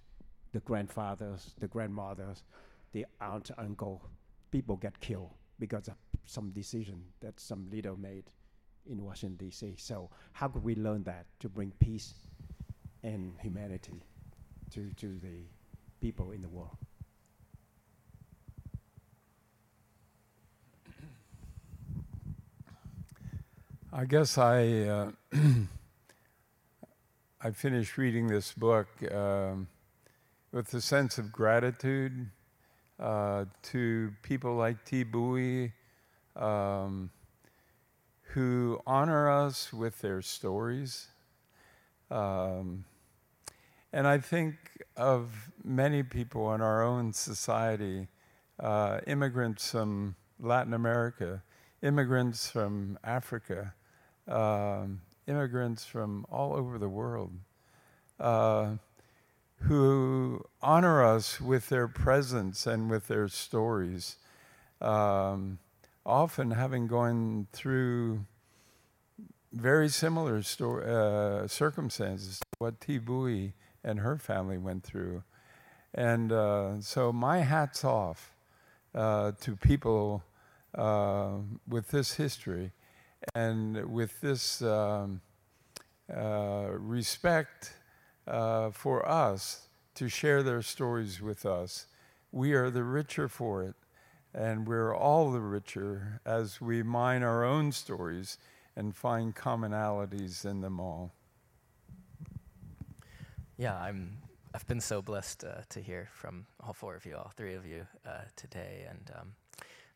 [0.51, 2.43] the grandfathers, the grandmothers,
[2.91, 4.03] the aunt, uncle,
[4.51, 5.95] people get killed because of
[6.25, 8.25] some decision that some leader made
[8.89, 9.75] in Washington D.C.
[9.77, 12.13] So how could we learn that to bring peace
[13.03, 14.03] and humanity?
[14.71, 15.43] to, to the
[16.01, 16.77] people in the world.
[23.91, 25.11] I guess I uh,
[27.41, 29.67] I finished reading this book um,
[30.51, 32.29] with a sense of gratitude
[32.99, 35.73] uh, to people like Thi Bui,
[36.35, 37.09] um,
[38.33, 41.07] who honor us with their stories.
[42.11, 42.85] Um,
[43.91, 44.55] and I think
[44.97, 48.07] of many people in our own society,
[48.59, 51.41] uh, immigrants from Latin America,
[51.81, 53.73] immigrants from Africa,
[54.29, 57.31] um, immigrants from all over the world,
[58.19, 58.71] uh,
[59.63, 64.15] who honor us with their presence and with their stories,
[64.81, 65.59] um,
[66.05, 68.25] often having gone through
[69.51, 73.53] very similar sto- uh, circumstances to what Thi Bui
[73.83, 75.23] and her family went through.
[75.93, 78.35] And uh, so my hat's off
[78.93, 80.23] uh, to people
[80.75, 81.31] uh,
[81.67, 82.71] with this history
[83.35, 85.21] and with this um,
[86.15, 87.73] uh, respect
[88.27, 91.87] uh, for us to share their stories with us.
[92.31, 93.75] We are the richer for it,
[94.33, 98.37] and we're all the richer as we mine our own stories
[98.75, 101.11] and find commonalities in them all.
[103.57, 104.17] Yeah, I'm.
[104.51, 107.67] I've been so blessed uh, to hear from all four of you, all three of
[107.67, 109.33] you uh, today, and um,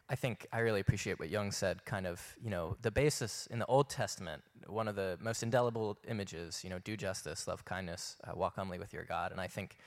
[0.10, 1.86] I think I really appreciate what Yung said.
[1.86, 5.98] Kind of, you know, the basis in the Old Testament, one of the most indelible
[6.08, 9.48] images, you know, do justice, love kindness, uh, walk humbly with your God, and I
[9.48, 9.78] think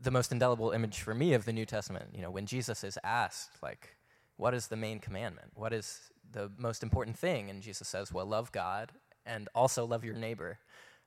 [0.00, 2.98] the most indelible image for me of the New Testament, you know, when Jesus is
[3.04, 3.96] asked, like,
[4.36, 5.52] what is the main commandment?
[5.54, 7.48] What is the most important thing?
[7.48, 8.92] And Jesus says, well, love God
[9.24, 10.58] and also love your neighbor.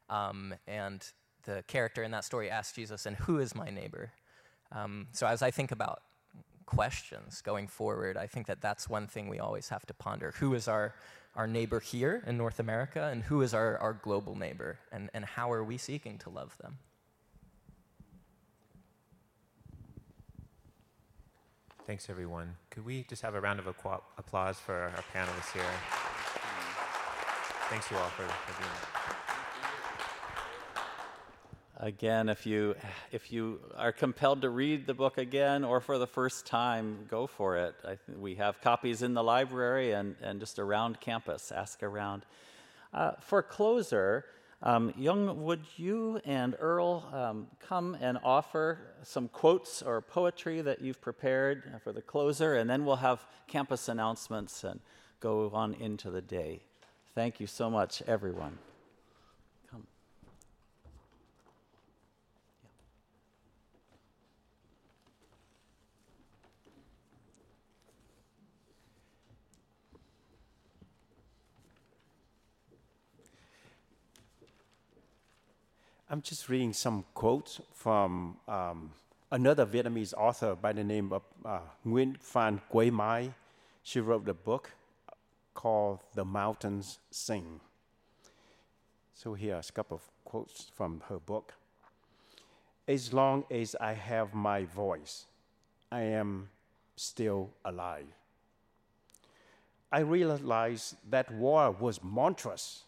[0.10, 1.06] Um, and
[1.44, 4.12] the character in that story asks Jesus, and who is my neighbor?
[4.72, 6.02] Um, so as I think about
[6.68, 10.36] questions going forward, I think that that's one thing we always have to ponder.
[10.38, 10.94] Who is our,
[11.36, 15.26] our neighbor here in North America, and who is our, our global neighbor, and, and
[15.26, 16.78] how are we seeking to love them?
[21.88, 22.58] Thanks, everyone.
[22.70, 25.64] Could we just have a round of applause for our panelists here?
[27.70, 29.27] Thanks, you all, for, for being here.
[31.80, 32.76] Again, if you,
[33.12, 37.28] if you are compelled to read the book again or for the first time, go
[37.28, 37.76] for it.
[38.18, 41.52] we have copies in the library and, and just around campus.
[41.52, 42.26] Ask around.
[42.92, 44.26] Uh, for closer,
[44.64, 50.82] um, Yung, would you and Earl um, come and offer some quotes or poetry that
[50.82, 54.80] you've prepared for the closer, and then we'll have campus announcements and
[55.20, 56.62] go on into the day.
[57.14, 58.58] Thank you so much, everyone.
[76.10, 78.92] I'm just reading some quotes from um,
[79.30, 83.34] another Vietnamese author by the name of uh, Nguyen Phan Quế Mai.
[83.84, 84.72] She wrote a book
[85.54, 87.60] called The Mountains Sing.
[89.14, 91.56] So here's a couple of quotes from her book.
[92.88, 95.26] As long as I have my voice,
[95.92, 96.48] I am
[96.96, 98.08] still alive.
[99.92, 102.86] I realized that war was monstrous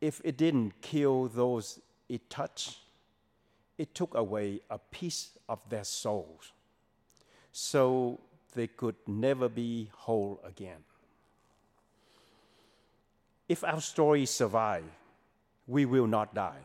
[0.00, 2.78] if it didn't kill those it touched,
[3.78, 6.52] it took away a piece of their souls.
[7.52, 8.20] So
[8.54, 10.84] they could never be whole again.
[13.48, 14.84] If our stories survive,
[15.66, 16.64] we will not die,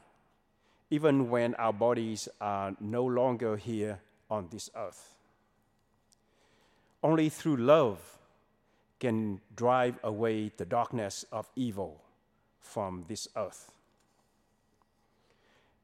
[0.90, 5.16] even when our bodies are no longer here on this earth.
[7.04, 8.00] Only through love
[9.00, 12.02] can drive away the darkness of evil
[12.60, 13.72] from this earth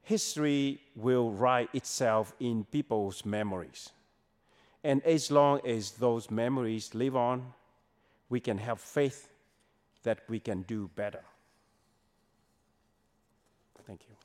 [0.07, 3.89] history will write itself in people's memories.
[4.81, 7.53] And as long as those memories live on,
[8.29, 9.29] we can have faith
[10.03, 11.25] that we can do better.
[13.85, 14.15] Thank you.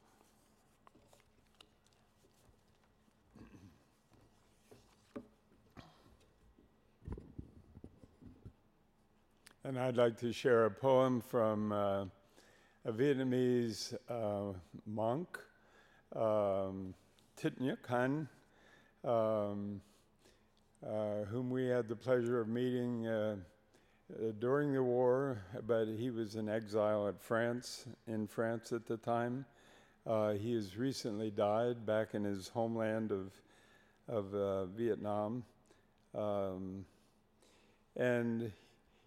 [9.65, 12.05] And I'd like to share a poem from uh,
[12.85, 14.57] a Vietnamese uh,
[14.87, 15.41] monk
[16.15, 16.95] um,
[17.41, 18.29] Thich Nhat
[19.05, 19.81] um,
[20.87, 23.37] uh, whom we had the pleasure of meeting uh,
[24.13, 28.97] uh, during the war, but he was in exile at France, in France at the
[28.97, 29.45] time.
[30.07, 33.33] Uh, he has recently died back in his homeland of,
[34.09, 35.45] of uh, Vietnam.
[36.15, 36.85] Um,
[37.97, 38.51] and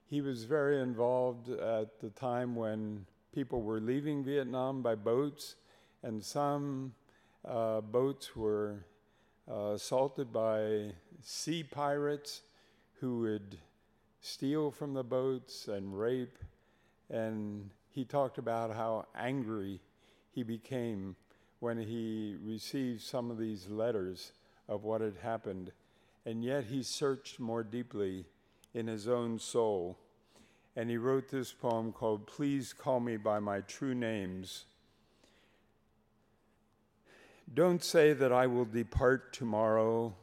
[0.09, 5.55] he was very involved at the time when people were leaving Vietnam by boats,
[6.05, 6.93] and some
[7.43, 8.85] uh, boats were
[9.51, 10.91] uh, assaulted by
[11.23, 12.41] sea pirates
[12.99, 13.57] who would
[14.21, 16.37] steal from the boats and rape.
[17.09, 19.81] And he talked about how angry
[20.31, 21.15] he became
[21.59, 24.31] when he received some of these letters
[24.69, 25.71] of what had happened.
[26.23, 28.25] And yet he searched more deeply
[28.75, 29.97] in his own soul.
[30.75, 34.65] And he wrote this poem called Please Call Me by My True Names.
[37.53, 40.13] Don't say that I will depart tomorrow.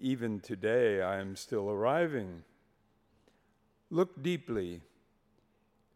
[0.00, 2.44] Even today, I am still arriving.
[3.90, 4.80] Look deeply.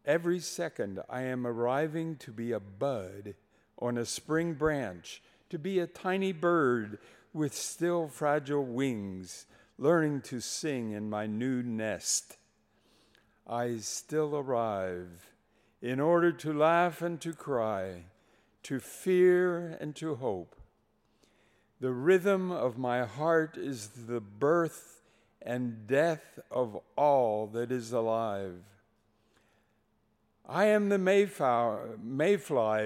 [0.05, 3.35] Every second, I am arriving to be a bud
[3.79, 6.99] on a spring branch, to be a tiny bird
[7.33, 9.47] with still fragile wings
[9.79, 12.37] learning to sing in my new nest.
[13.47, 15.33] I still arrive
[15.81, 18.05] in order to laugh and to cry,
[18.65, 20.57] to fear and to hope.
[21.81, 25.03] The rhythm of my heart is the birth
[25.41, 28.63] and death of all that is alive.
[30.47, 31.95] I am the mayfly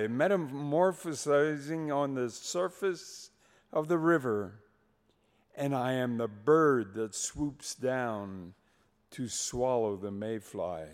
[0.08, 3.30] metamorphosizing on the surface
[3.72, 4.62] of the river
[5.54, 8.54] and I am the bird that swoops down
[9.12, 10.84] to swallow the mayfly.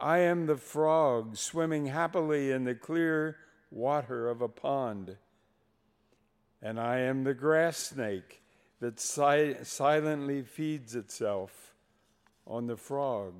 [0.00, 3.36] I am the frog swimming happily in the clear
[3.70, 5.16] water of a pond.
[6.62, 8.42] And I am the grass snake
[8.80, 11.74] that si- silently feeds itself
[12.46, 13.34] on the frog.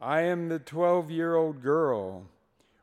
[0.00, 2.26] I am the 12 year old girl,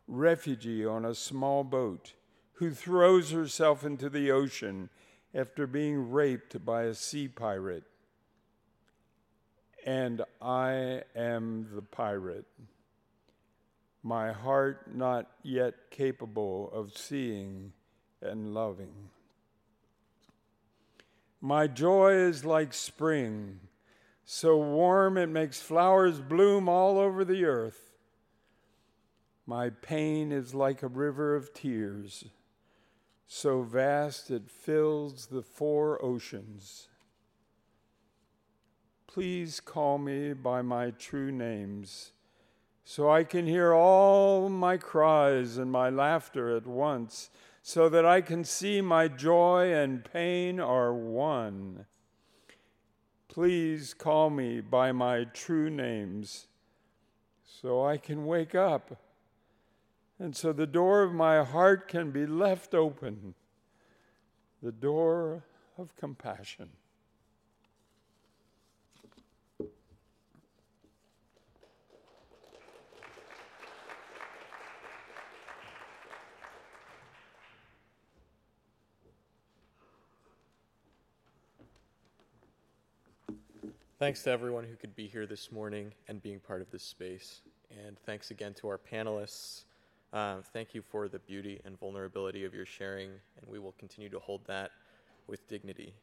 [0.07, 2.13] refugee on a small boat
[2.53, 4.89] who throws herself into the ocean
[5.33, 7.83] after being raped by a sea pirate.
[9.87, 12.45] And I am the pirate,
[14.03, 17.73] my heart not yet capable of seeing
[18.21, 19.09] and loving.
[21.41, 23.59] My joy is like spring,
[24.23, 27.97] so warm it makes flowers bloom all over the earth.
[29.47, 32.25] My pain is like a river of tears
[33.27, 36.87] so vast it fills the four oceans.
[39.17, 42.11] Please call me by my true names,
[42.83, 47.31] so I can hear all my cries and my laughter at once,
[47.63, 51.87] so that I can see my joy and pain are one.
[53.27, 56.45] Please call me by my true names,
[57.43, 59.01] so I can wake up
[60.19, 63.33] and so the door of my heart can be left open
[64.61, 65.43] the door
[65.75, 66.69] of compassion.
[83.99, 87.41] Thanks to everyone who could be here this morning and being part of this space.
[87.85, 89.63] And thanks again to our panelists
[90.13, 94.09] um, thank you for the beauty and vulnerability of your sharing, and we will continue
[94.09, 94.71] to hold that
[95.27, 95.93] with dignity.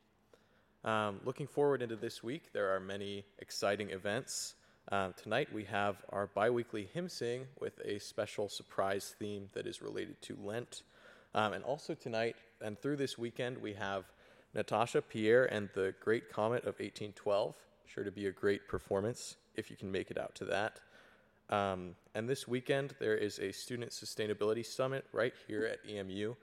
[0.85, 4.57] Um, looking forward into this week, there are many exciting events.
[4.93, 9.81] Um, tonight we have our biweekly hymn sing with a special surprise theme that is
[9.81, 10.83] related to Lent.
[11.35, 14.05] Um, and also tonight and through this weekend, we have
[14.53, 17.55] Natasha Pierre and the Great Comet of 1812.
[17.87, 20.81] Sure to be a great performance if you can make it out to that.
[21.51, 26.35] Um, and this weekend, there is a Student Sustainability Summit right here at EMU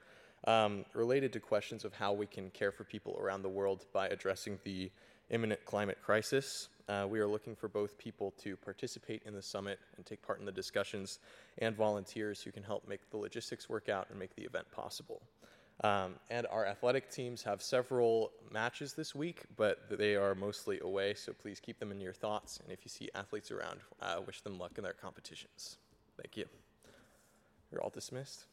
[0.45, 4.07] um, related to questions of how we can care for people around the world by
[4.07, 4.91] addressing the
[5.29, 6.69] imminent climate crisis.
[6.89, 10.39] Uh, we are looking for both people to participate in the summit and take part
[10.39, 11.19] in the discussions
[11.59, 15.21] and volunteers who can help make the logistics work out and make the event possible.
[15.83, 21.15] Um, and our athletic teams have several matches this week, but they are mostly away,
[21.15, 22.59] so please keep them in your thoughts.
[22.63, 25.77] And if you see athletes around, uh, wish them luck in their competitions.
[26.17, 26.45] Thank you.
[27.71, 28.45] You're all dismissed.